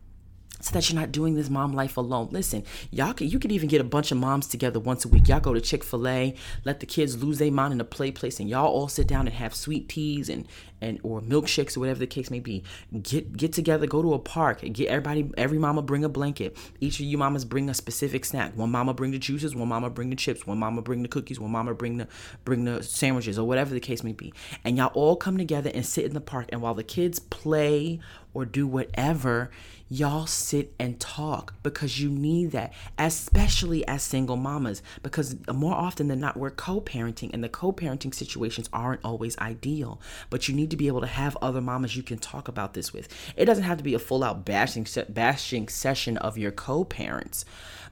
[0.64, 2.30] so that you're not doing this mom life alone.
[2.32, 5.28] Listen, y'all can you could even get a bunch of moms together once a week.
[5.28, 8.50] Y'all go to Chick-fil-A, let the kids lose their mind in a play place, and
[8.50, 10.48] y'all all sit down and have sweet teas and
[10.82, 12.64] and or milkshakes or whatever the case may be.
[13.02, 16.58] Get get together, go to a park, get everybody every mama bring a blanket.
[16.80, 18.56] Each of you mamas bring a specific snack.
[18.56, 21.40] One mama bring the juices, one mama bring the chips, one mama bring the cookies,
[21.40, 22.08] one mama bring the
[22.46, 24.34] bring the sandwiches or whatever the case may be.
[24.64, 28.00] And y'all all come together and sit in the park and while the kids play
[28.34, 29.52] or do whatever,
[29.94, 34.82] y'all sit and talk because you need that, especially as single mamas.
[35.04, 39.38] Because more often than not, we're co parenting, and the co parenting situations aren't always
[39.38, 40.02] ideal.
[40.32, 42.92] But you need to be able to have other mamas you can talk about this
[42.92, 43.08] with.
[43.38, 47.46] It doesn't have to be a full out bashing, bashing session of your co parents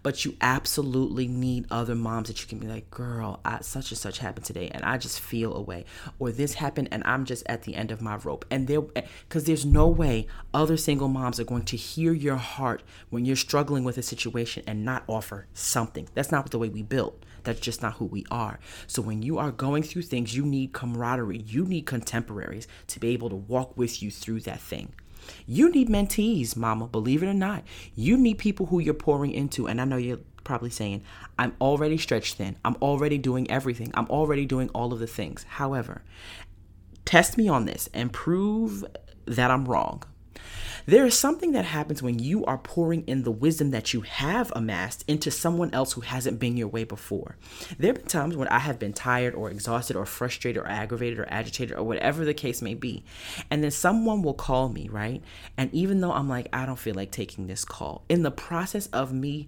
[0.04, 3.98] but you absolutely need other moms that you can be like, girl, I, such and
[3.98, 5.86] such happened today, and I just feel away,
[6.20, 8.46] or this happened, and I'm just at the end of my rope.
[8.50, 12.38] And there, eh, because there's no way other single moms are going to hear your
[12.38, 16.08] heart when you're struggling with a situation and not offer something.
[16.14, 17.24] That's not the way we built.
[17.44, 18.60] That's just not who we are.
[18.88, 21.40] So when you are going through things, you need camaraderie.
[21.40, 24.94] You need contemporaries to be able to walk with you through that thing.
[25.46, 27.63] You need mentees, mama, believe it or not.
[27.96, 29.67] You need people who you're pouring into.
[29.67, 31.04] And I know you're probably saying,
[31.38, 32.58] I'm already stretched thin.
[32.65, 33.91] I'm already doing everything.
[33.94, 35.44] I'm already doing all of the things.
[35.48, 36.04] However,
[37.06, 38.86] test me on this and prove
[39.26, 40.04] that I'm wrong.
[40.86, 44.51] There is something that happens when you are pouring in the wisdom that you have
[44.56, 47.38] amassed into someone else who hasn't been your way before.
[47.77, 51.19] There have been times when I have been tired or exhausted or frustrated or aggravated
[51.19, 53.04] or agitated or whatever the case may be.
[53.49, 55.21] And then someone will call me, right?
[55.58, 58.88] And even though I'm like, I don't feel like taking this call, in the process
[58.88, 59.47] of me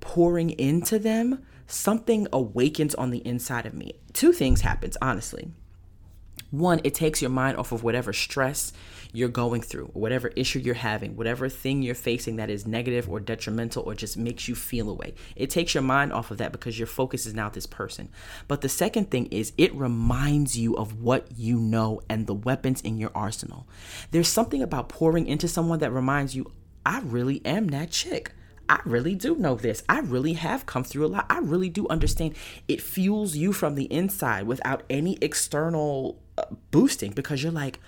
[0.00, 3.94] pouring into them, something awakens on the inside of me.
[4.12, 5.50] Two things happens, honestly.
[6.58, 8.72] One, it takes your mind off of whatever stress
[9.12, 13.18] you're going through, whatever issue you're having, whatever thing you're facing that is negative or
[13.18, 15.14] detrimental or just makes you feel away.
[15.34, 18.08] It takes your mind off of that because your focus is now this person.
[18.46, 22.80] But the second thing is it reminds you of what you know and the weapons
[22.82, 23.66] in your arsenal.
[24.12, 26.52] There's something about pouring into someone that reminds you,
[26.86, 28.30] I really am that chick.
[28.68, 29.82] I really do know this.
[29.88, 31.26] I really have come through a lot.
[31.28, 32.36] I really do understand.
[32.68, 36.20] It fuels you from the inside without any external
[36.70, 37.80] boosting because you're like,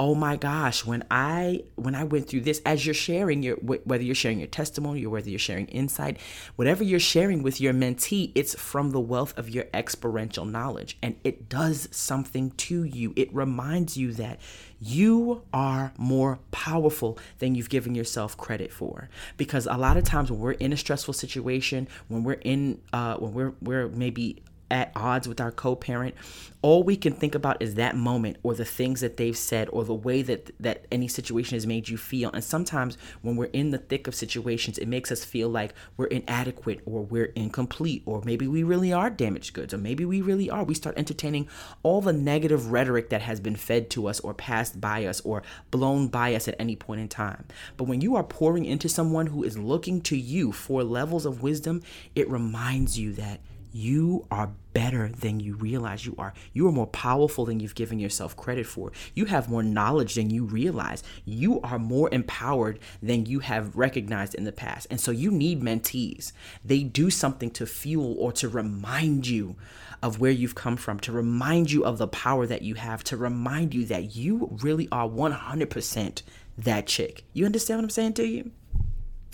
[0.00, 4.02] oh my gosh when i when i went through this as you're sharing your whether
[4.02, 6.18] you're sharing your testimony or whether you're sharing insight
[6.56, 10.96] whatever you're sharing with your mentee it's from the wealth of your experiential knowledge.
[11.02, 13.12] And it does something to you.
[13.16, 14.40] It reminds you that
[14.80, 19.08] you are more powerful than you've given yourself credit for.
[19.36, 23.16] Because a lot of times when we're in a stressful situation when we're in uh
[23.16, 24.42] when we're we're maybe
[24.72, 26.14] at odds with our co-parent
[26.62, 29.84] all we can think about is that moment or the things that they've said or
[29.84, 32.30] the way that that any situation has made you feel.
[32.30, 36.06] And sometimes when we're in the thick of situations it makes us feel like we're
[36.06, 40.48] inadequate or we're incomplete or maybe we really are damaged goods or maybe we really
[40.48, 40.62] are.
[40.62, 41.48] We start entertaining
[41.82, 45.42] all the negative rhetoric that has been fed to us or passed by us or
[45.72, 47.44] blown by us at any point in time.
[47.76, 51.42] But when you are pouring into someone who is looking to you for levels of
[51.42, 51.82] wisdom
[52.14, 53.40] it reminds you that
[53.72, 56.32] you are better than you realize you are.
[56.52, 58.92] You are more powerful than you've given yourself credit for.
[59.14, 61.02] You have more knowledge than you realize.
[61.24, 64.86] You are more empowered than you have recognized in the past.
[64.90, 66.32] And so you need mentees.
[66.64, 69.56] They do something to fuel or to remind you
[70.02, 73.16] of where you've come from, to remind you of the power that you have, to
[73.16, 76.22] remind you that you really are 100%
[76.58, 77.24] that chick.
[77.32, 78.50] You understand what I'm saying to you?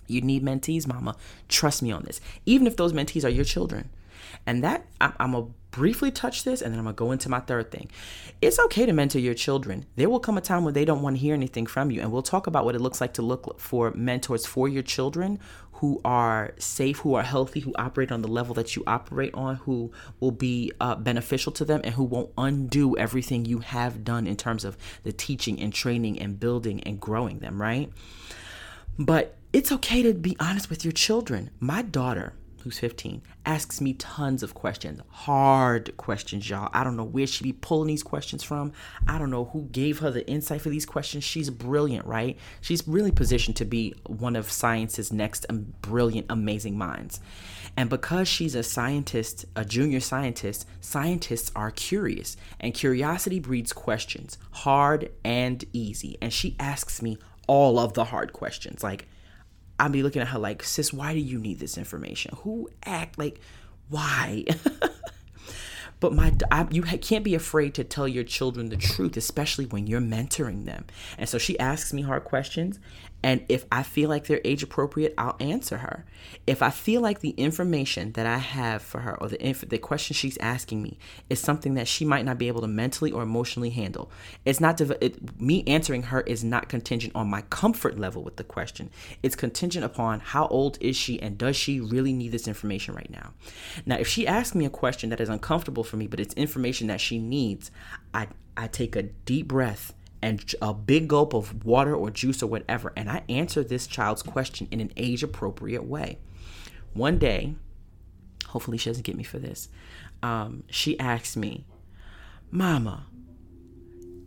[0.07, 1.17] You need mentees, mama.
[1.49, 2.21] Trust me on this.
[2.47, 3.91] Even if those mentees are your children
[4.49, 7.41] and that, I'm, I'm briefly touch this and then I'm going to go into my
[7.41, 7.91] third thing.
[8.41, 9.85] It's okay to mentor your children.
[9.97, 12.01] There will come a time when they don't want to hear anything from you.
[12.01, 15.39] And we'll talk about what it looks like to look for mentors for your children
[15.73, 19.57] who are safe, who are healthy, who operate on the level that you operate on,
[19.57, 24.27] who will be uh, beneficial to them, and who won't undo everything you have done
[24.27, 27.93] in terms of the teaching and training and building and growing them, right?
[28.99, 31.51] But it's okay to be honest with your children.
[31.61, 32.33] My daughter,
[32.63, 36.71] who's 15, asks me tons of questions, hard questions, y'all.
[36.73, 38.73] I don't know where she be pulling these questions from.
[39.07, 41.25] I don't know who gave her the insight for these questions.
[41.25, 42.37] She's brilliant, right?
[42.61, 45.47] She's really positioned to be one of science's next
[45.83, 47.21] brilliant, amazing minds.
[47.77, 54.37] And because she's a scientist, a junior scientist, scientists are curious, and curiosity breeds questions,
[54.51, 56.19] hard and easy.
[56.21, 59.07] And she asks me all of the hard questions, like
[59.79, 62.37] I'd be looking at her like, sis, why do you need this information?
[62.43, 63.41] Who act like,
[63.89, 64.45] why?
[66.01, 69.87] but my I, you can't be afraid to tell your children the truth especially when
[69.87, 70.85] you're mentoring them
[71.17, 72.79] and so she asks me hard questions
[73.23, 76.05] and if I feel like they're age appropriate, I'll answer her.
[76.47, 79.79] If I feel like the information that I have for her or the inf- the
[79.79, 80.99] question she's asking me
[81.29, 84.11] is something that she might not be able to mentally or emotionally handle,
[84.45, 88.37] it's not dev- it, me answering her is not contingent on my comfort level with
[88.37, 88.89] the question.
[89.23, 93.11] It's contingent upon how old is she and does she really need this information right
[93.11, 93.33] now.
[93.85, 96.87] Now, if she asks me a question that is uncomfortable for me, but it's information
[96.87, 97.73] that she needs,
[98.15, 102.47] I I take a deep breath and a big gulp of water or juice or
[102.49, 106.19] whatever, and I answer this child's question in an age appropriate way.
[106.93, 107.55] One day,
[108.47, 109.69] hopefully she doesn't get me for this,
[110.23, 111.67] um, she asked me,
[112.51, 113.07] Mama,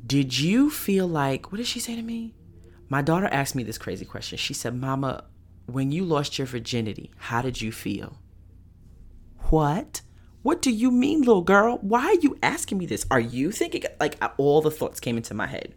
[0.05, 2.33] did you feel like, what did she say to me?
[2.89, 4.37] My daughter asked me this crazy question.
[4.37, 5.25] She said, Mama,
[5.65, 8.17] when you lost your virginity, how did you feel?
[9.49, 10.01] What?
[10.43, 11.77] What do you mean, little girl?
[11.81, 13.05] Why are you asking me this?
[13.11, 13.83] Are you thinking?
[13.99, 15.75] Like, all the thoughts came into my head.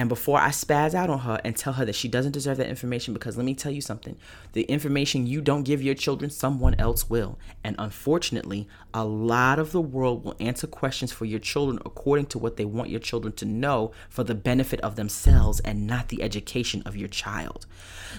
[0.00, 2.70] And before I spaz out on her and tell her that she doesn't deserve that
[2.70, 4.16] information, because let me tell you something
[4.54, 7.38] the information you don't give your children, someone else will.
[7.62, 12.38] And unfortunately, a lot of the world will answer questions for your children according to
[12.38, 16.22] what they want your children to know for the benefit of themselves and not the
[16.22, 17.66] education of your child.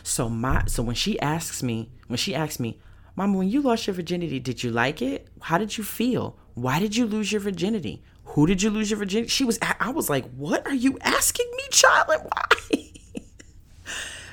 [0.03, 2.79] So my so when she asks me, when she asks me,
[3.15, 5.27] Mama, when you lost your virginity, did you like it?
[5.41, 6.37] How did you feel?
[6.53, 8.03] Why did you lose your virginity?
[8.31, 9.27] Who did you lose your virginity?
[9.27, 12.07] She was, I was like, what are you asking me, child?
[12.09, 12.91] And why?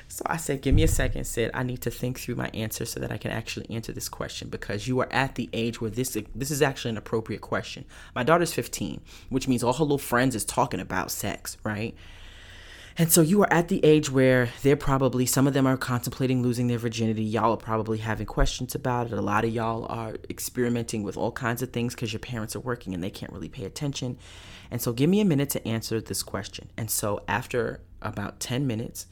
[0.07, 1.51] so I said, give me a second, Sid.
[1.53, 4.47] I need to think through my answer so that I can actually answer this question
[4.47, 7.83] because you are at the age where this this is actually an appropriate question.
[8.15, 11.93] My daughter's 15, which means all her little friends is talking about sex, right?
[12.99, 16.43] And so you are at the age where they're probably, some of them are contemplating
[16.43, 17.23] losing their virginity.
[17.23, 19.13] Y'all are probably having questions about it.
[19.13, 22.59] A lot of y'all are experimenting with all kinds of things because your parents are
[22.59, 24.17] working and they can't really pay attention.
[24.69, 26.71] And so give me a minute to answer this question.
[26.75, 29.07] And so after about 10 minutes,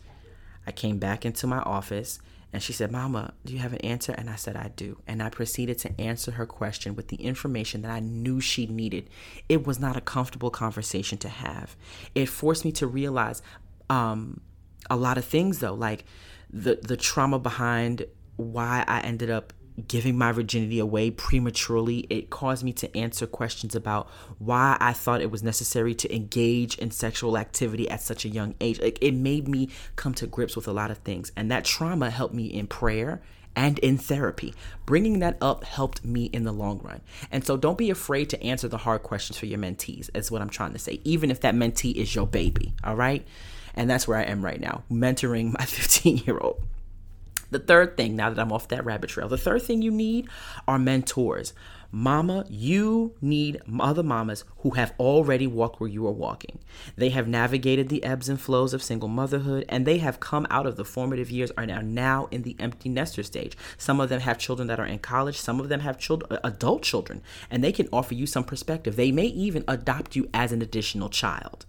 [0.65, 2.19] I came back into my office
[2.51, 4.13] and she said, Mama, do you have an answer?
[4.13, 4.97] And I said, I do.
[5.07, 9.09] And I proceeded to answer her question with the information that I knew she needed.
[9.47, 11.77] It was not a comfortable conversation to have.
[12.15, 13.41] It forced me to realize
[13.89, 14.41] um,
[14.89, 16.05] a lot of things though, like
[16.49, 18.05] the the trauma behind
[18.38, 19.53] why I ended up
[19.88, 21.99] giving my virginity away prematurely.
[22.09, 24.09] It caused me to answer questions about
[24.39, 28.55] why I thought it was necessary to engage in sexual activity at such a young
[28.59, 28.81] age.
[28.81, 31.31] Like it made me come to grips with a lot of things.
[31.35, 33.21] And that trauma helped me in prayer
[33.55, 34.53] and in therapy.
[34.88, 37.01] Bringing that up helped me in the long run.
[37.31, 40.41] And so don't be afraid to answer the hard questions for your mentees, is what
[40.41, 42.73] I'm trying to say, even if that mentee is your baby.
[42.83, 43.25] All right.
[43.78, 46.61] And that's where I am right now, mentoring my 15 year old.
[47.49, 50.28] The third thing, now that I'm off that rabbit trail, the third thing you need
[50.67, 51.53] are mentors.
[51.89, 56.59] Mama, you need other mamas who have already walked where you are walking.
[56.97, 60.65] They have navigated the ebbs and flows of single motherhood and they have come out
[60.65, 63.57] of the formative years are now now in the empty nester stage.
[63.78, 66.39] Some of them have children that are in college, some of them have children uh,
[66.43, 68.97] adult children and they can offer you some perspective.
[68.97, 71.65] They may even adopt you as an additional child.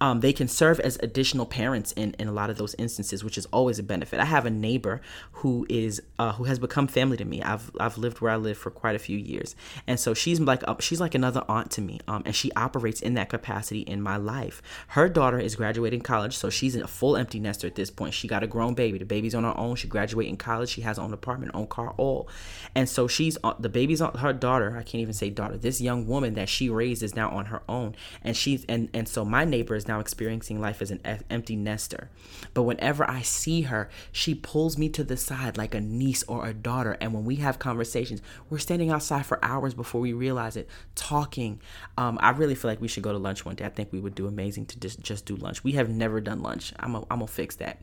[0.00, 3.38] Um, they can serve as additional parents in, in a lot of those instances, which
[3.38, 4.20] is always a benefit.
[4.20, 5.00] I have a neighbor
[5.32, 7.42] who is uh, who has become family to me.
[7.42, 9.54] I've I've lived where I live for quite a few years,
[9.86, 12.00] and so she's like a, she's like another aunt to me.
[12.08, 14.62] Um, and she operates in that capacity in my life.
[14.88, 18.14] Her daughter is graduating college, so she's a full empty nester at this point.
[18.14, 18.98] She got a grown baby.
[18.98, 19.76] The baby's on her own.
[19.76, 20.70] She graduated in college.
[20.70, 22.28] She has her own apartment, own car, all.
[22.74, 24.76] And so she's the baby's on her daughter.
[24.76, 25.56] I can't even say daughter.
[25.56, 29.08] This young woman that she raised is now on her own, and she's and and
[29.08, 31.00] so my neighbor is now experiencing life as an
[31.30, 32.10] empty nester.
[32.54, 36.46] But whenever I see her, she pulls me to the side like a niece or
[36.46, 36.96] a daughter.
[37.00, 41.60] And when we have conversations, we're standing outside for hours before we realize it, talking.
[41.96, 43.64] Um, I really feel like we should go to lunch one day.
[43.64, 45.64] I think we would do amazing to just, just do lunch.
[45.64, 46.72] We have never done lunch.
[46.78, 47.80] I'm going to fix that.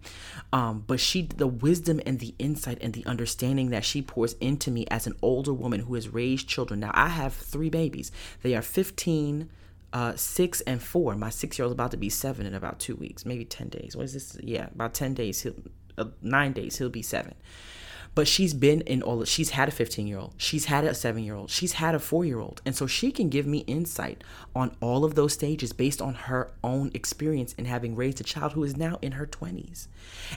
[0.54, 4.72] Um, but she, the wisdom and the insight and the understanding that she pours into
[4.72, 6.80] me as an older woman who has raised children.
[6.80, 8.12] Now, I have three babies.
[8.42, 9.50] They are 15,
[9.96, 11.16] uh, six and four.
[11.16, 13.96] My six year old's about to be seven in about two weeks, maybe 10 days.
[13.96, 14.38] What is this?
[14.44, 15.42] Yeah, about 10 days.
[15.42, 15.56] He'll,
[15.98, 17.34] uh, nine days, he'll be seven.
[18.14, 21.24] But she's been in all, she's had a 15 year old, she's had a seven
[21.24, 22.62] year old, she's had a four year old.
[22.66, 24.22] And so she can give me insight
[24.54, 28.52] on all of those stages based on her own experience in having raised a child
[28.52, 29.88] who is now in her 20s.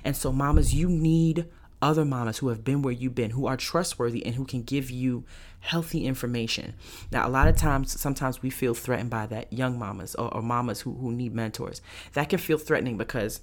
[0.04, 1.46] And so, mamas, you need
[1.80, 4.90] other mamas who have been where you've been, who are trustworthy and who can give
[4.90, 5.24] you
[5.60, 6.74] healthy information.
[7.10, 10.42] Now, a lot of times, sometimes we feel threatened by that young mamas or, or
[10.42, 11.80] mamas who, who need mentors.
[12.14, 13.40] That can feel threatening because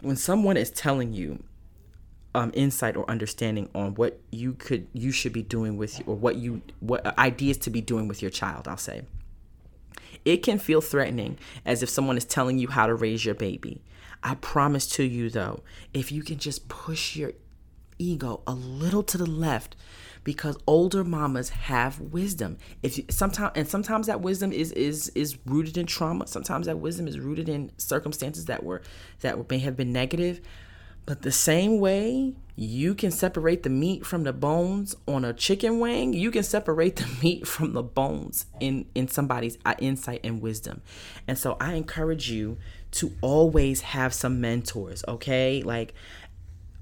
[0.00, 1.42] when someone is telling you
[2.34, 6.36] um, insight or understanding on what you could you should be doing with or what
[6.36, 9.02] you what ideas to be doing with your child i'll say
[10.24, 13.80] it can feel threatening as if someone is telling you how to raise your baby
[14.24, 15.62] I promise to you though,
[15.92, 17.32] if you can just push your
[17.98, 19.76] ego a little to the left
[20.24, 22.56] because older mamas have wisdom.
[22.82, 26.26] If you sometimes and sometimes that wisdom is is is rooted in trauma.
[26.26, 28.82] Sometimes that wisdom is rooted in circumstances that were
[29.20, 30.40] that may have been negative.
[31.06, 35.78] But the same way you can separate the meat from the bones on a chicken
[35.78, 40.40] wing, you can separate the meat from the bones in in somebody's uh, insight and
[40.40, 40.80] wisdom.
[41.28, 42.56] And so I encourage you
[42.94, 45.62] to always have some mentors, okay?
[45.62, 45.94] Like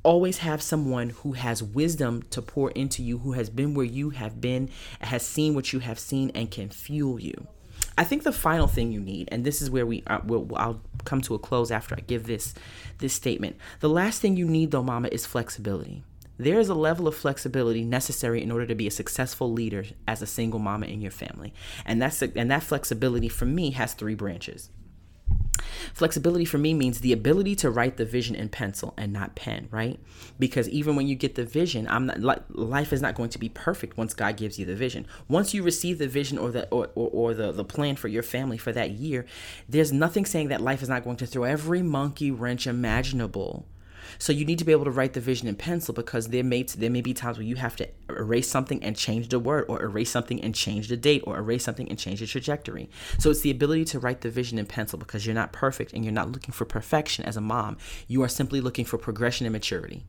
[0.03, 4.11] always have someone who has wisdom to pour into you, who has been where you
[4.11, 4.69] have been,
[5.01, 7.47] has seen what you have seen and can fuel you.
[7.97, 10.81] I think the final thing you need, and this is where we uh, will, I'll
[11.05, 12.55] come to a close after I give this
[12.99, 13.57] this statement.
[13.81, 16.03] The last thing you need, though, Mama, is flexibility.
[16.39, 20.23] There is a level of flexibility necessary in order to be a successful leader as
[20.23, 21.53] a single mama in your family,
[21.85, 24.71] and that's and that flexibility for me has three branches.
[25.95, 29.69] Flexibility for me means the ability to write the vision in pencil and not pen,
[29.71, 29.99] right?
[30.39, 32.23] Because even when you get the vision, I'm not
[32.55, 35.07] life is not going to be perfect once God gives you the vision.
[35.29, 38.23] Once you receive the vision or the or, or, or the, the plan for your
[38.23, 39.27] family for that year,
[39.69, 43.67] there's nothing saying that life is not going to throw every monkey wrench imaginable
[44.19, 46.63] so you need to be able to write the vision in pencil because there may
[46.63, 49.83] there may be times where you have to erase something and change the word or
[49.83, 52.89] erase something and change the date or erase something and change the trajectory.
[53.19, 56.05] So it's the ability to write the vision in pencil because you're not perfect and
[56.05, 57.77] you're not looking for perfection as a mom.
[58.09, 60.05] You are simply looking for progression and maturity.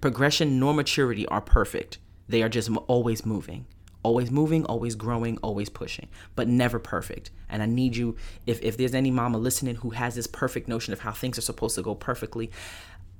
[0.00, 1.98] Progression nor maturity are perfect.
[2.28, 3.66] They are just always moving
[4.02, 7.30] always moving, always growing, always pushing, but never perfect.
[7.48, 10.92] And I need you, if, if there's any mama listening who has this perfect notion
[10.92, 12.50] of how things are supposed to go perfectly,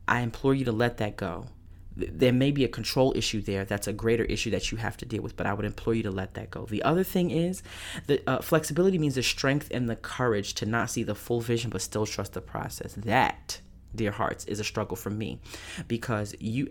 [0.09, 1.47] I implore you to let that go.
[1.97, 5.05] There may be a control issue there that's a greater issue that you have to
[5.05, 6.65] deal with, but I would implore you to let that go.
[6.65, 7.63] The other thing is
[8.07, 11.71] the uh, flexibility means the strength and the courage to not see the full vision
[11.71, 12.95] but still trust the process.
[12.95, 13.61] That,
[13.95, 15.41] dear hearts, is a struggle for me
[15.89, 16.69] because you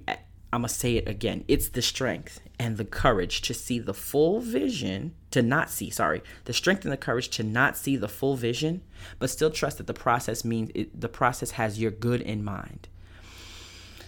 [0.53, 1.43] I'm going to say it again.
[1.49, 6.23] It's the strength and the courage to see the full vision, to not see, sorry,
[6.45, 8.81] the strength and the courage to not see the full vision,
[9.19, 12.87] but still trust that the process means it, the process has your good in mind.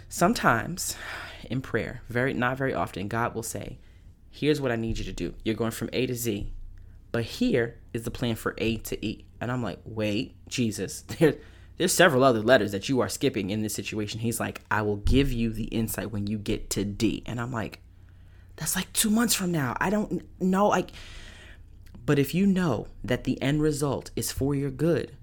[0.09, 0.97] Sometimes
[1.49, 3.77] in prayer, very not very often, God will say,
[4.31, 5.33] Here's what I need you to do.
[5.43, 6.51] You're going from A to Z,
[7.11, 9.25] but here is the plan for A to E.
[9.41, 11.35] And I'm like, wait, Jesus, there,
[11.77, 14.19] there's several other letters that you are skipping in this situation.
[14.19, 17.23] He's like, I will give you the insight when you get to D.
[17.25, 17.81] And I'm like,
[18.57, 19.75] that's like two months from now.
[19.79, 20.67] I don't know.
[20.67, 20.91] Like,
[22.05, 25.15] but if you know that the end result is for your good,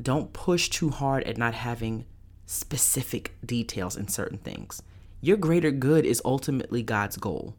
[0.00, 2.04] don't push too hard at not having
[2.46, 4.82] specific details in certain things.
[5.20, 7.54] Your greater good is ultimately God's goal.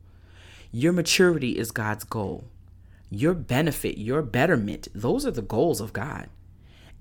[0.71, 2.43] Your maturity is God's goal.
[3.09, 6.29] Your benefit, your betterment, those are the goals of God.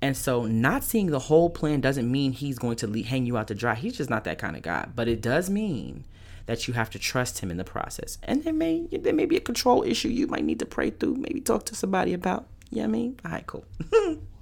[0.01, 3.49] And so, not seeing the whole plan doesn't mean He's going to hang you out
[3.49, 3.74] to dry.
[3.74, 4.93] He's just not that kind of God.
[4.95, 6.05] But it does mean
[6.47, 8.18] that you have to trust Him in the process.
[8.22, 11.16] And there may there may be a control issue you might need to pray through,
[11.16, 12.47] maybe talk to somebody about.
[12.70, 13.64] Yeah, you know I mean, all right, cool.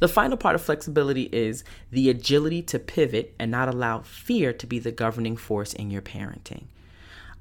[0.00, 4.66] The final part of flexibility is the agility to pivot and not allow fear to
[4.66, 6.64] be the governing force in your parenting.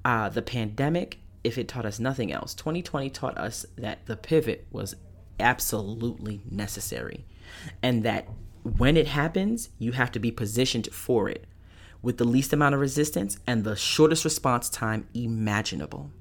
[0.03, 4.67] Uh, the pandemic, if it taught us nothing else, 2020 taught us that the pivot
[4.71, 4.95] was
[5.39, 7.25] absolutely necessary
[7.81, 8.27] and that
[8.63, 11.45] when it happens, you have to be positioned for it
[12.01, 16.11] with the least amount of resistance and the shortest response time imaginable.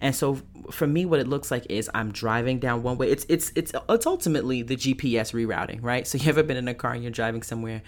[0.00, 0.38] And so
[0.70, 3.10] for me, what it looks like is I'm driving down one way.
[3.10, 6.06] It's it's it's it's ultimately the GPS rerouting, right?
[6.06, 7.82] So you ever been in a car and you're driving somewhere,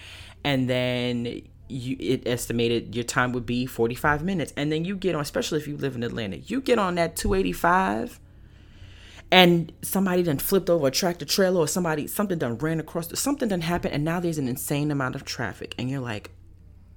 [0.44, 5.14] and then you it estimated your time would be 45 minutes, and then you get
[5.14, 8.20] on, especially if you live in Atlanta, you get on that 285
[9.32, 13.48] and somebody done flipped over a tractor trailer or somebody something done ran across something
[13.48, 16.30] done happened and now there's an insane amount of traffic and you're like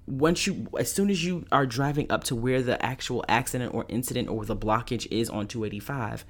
[0.07, 3.85] once you as soon as you are driving up to where the actual accident or
[3.89, 6.25] incident or the blockage is on 285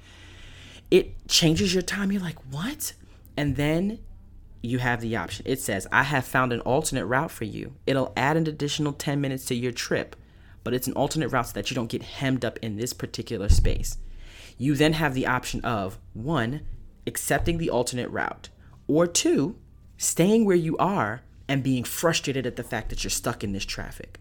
[0.90, 2.12] it changes your time.
[2.12, 2.92] You're like what?
[3.36, 3.98] And then
[4.62, 5.44] you have the option.
[5.48, 7.74] It says i have found an alternate route for you.
[7.86, 10.16] It'll add an additional 10 minutes to your trip
[10.66, 13.48] but it's an alternate route so that you don't get hemmed up in this particular
[13.48, 13.98] space.
[14.58, 16.62] You then have the option of one
[17.06, 18.48] accepting the alternate route
[18.88, 19.54] or two
[19.96, 23.64] staying where you are and being frustrated at the fact that you're stuck in this
[23.64, 24.18] traffic.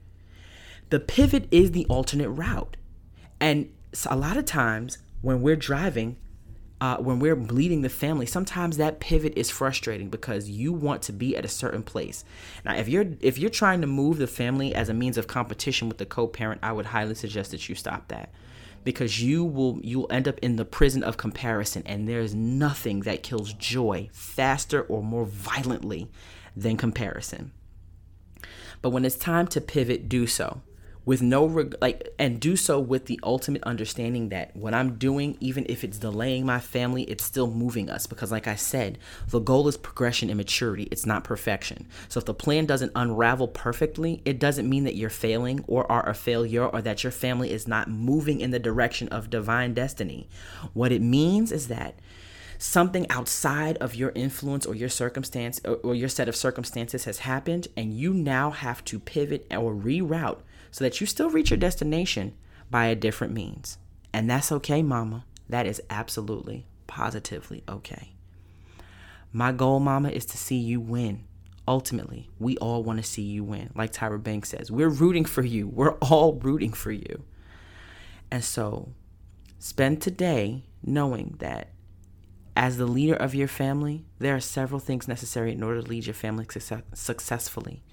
[0.90, 2.78] The pivot is the alternate route.
[3.40, 3.72] And
[4.06, 6.18] a lot of times when we're driving,
[6.80, 11.14] uh, when we're leading the family, sometimes that pivot is frustrating because you want to
[11.14, 12.24] be at a certain place.
[12.64, 15.88] Now, if you're if you're trying to move the family as a means of competition
[15.88, 18.30] with the co-parent, I would highly suggest that you stop that
[18.84, 23.24] because you will you'll end up in the prison of comparison and there's nothing that
[23.24, 26.08] kills joy faster or more violently
[26.56, 27.52] than comparison.
[28.82, 30.62] But when it's time to pivot, do so.
[31.06, 35.38] With no reg- like and do so with the ultimate understanding that what I'm doing
[35.40, 38.08] even if it's delaying my family it's still moving us.
[38.08, 38.98] Because like I said
[39.30, 40.88] the goal is progression and maturity.
[40.92, 41.88] It's not perfection.
[42.10, 46.10] So if the plan doesn't unravel perfectly it doesn't mean that you're failing or are
[46.10, 50.28] a failure or that your family is not moving in the direction of divine destiny.
[50.74, 52.00] What it means is that
[52.58, 57.68] something outside of your influence or your circumstance or, your set of circumstances has happened
[57.76, 60.40] and you now have to pivot or reroute
[60.72, 62.34] so that you still reach your destination
[62.70, 63.78] by a different means.
[64.14, 65.26] And that's okay, mama.
[65.48, 68.14] That is absolutely, positively okay.
[69.32, 71.26] My goal, mama, is to see you win.
[71.68, 73.72] Ultimately, we all want to see you win.
[73.76, 75.68] Like Tyra Banks says, we're rooting for you.
[75.68, 77.24] We're all rooting for you.
[78.32, 78.90] And so,
[79.60, 81.70] spend today knowing that
[82.56, 86.06] as the leader of your family, there are several things necessary in order to lead
[86.06, 87.84] your family success- successfully.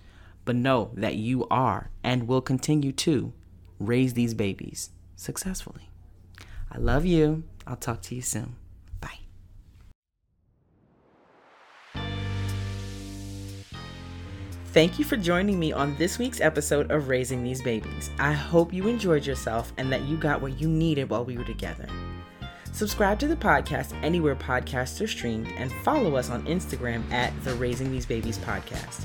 [0.45, 3.33] But know that you are and will continue to
[3.79, 5.89] raise these babies successfully.
[6.71, 7.45] I love you.
[7.67, 8.57] I'll talk to you soon.
[9.01, 9.19] Bye.
[14.67, 18.11] Thank you for joining me on this week's episode of Raising These Babies.
[18.19, 21.45] I hope you enjoyed yourself and that you got what you needed while we were
[21.45, 21.89] together.
[22.73, 27.55] Subscribe to the podcast anywhere podcasts are streamed and follow us on Instagram at the
[27.55, 29.05] Raising These Babies podcast.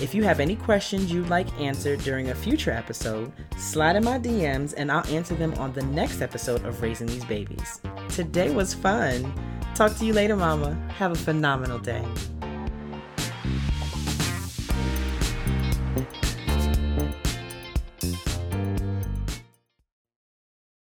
[0.00, 4.18] If you have any questions you'd like answered during a future episode, slide in my
[4.18, 7.80] DMs and I'll answer them on the next episode of Raising These Babies.
[8.10, 9.32] Today was fun.
[9.74, 10.74] Talk to you later, Mama.
[10.98, 12.04] Have a phenomenal day.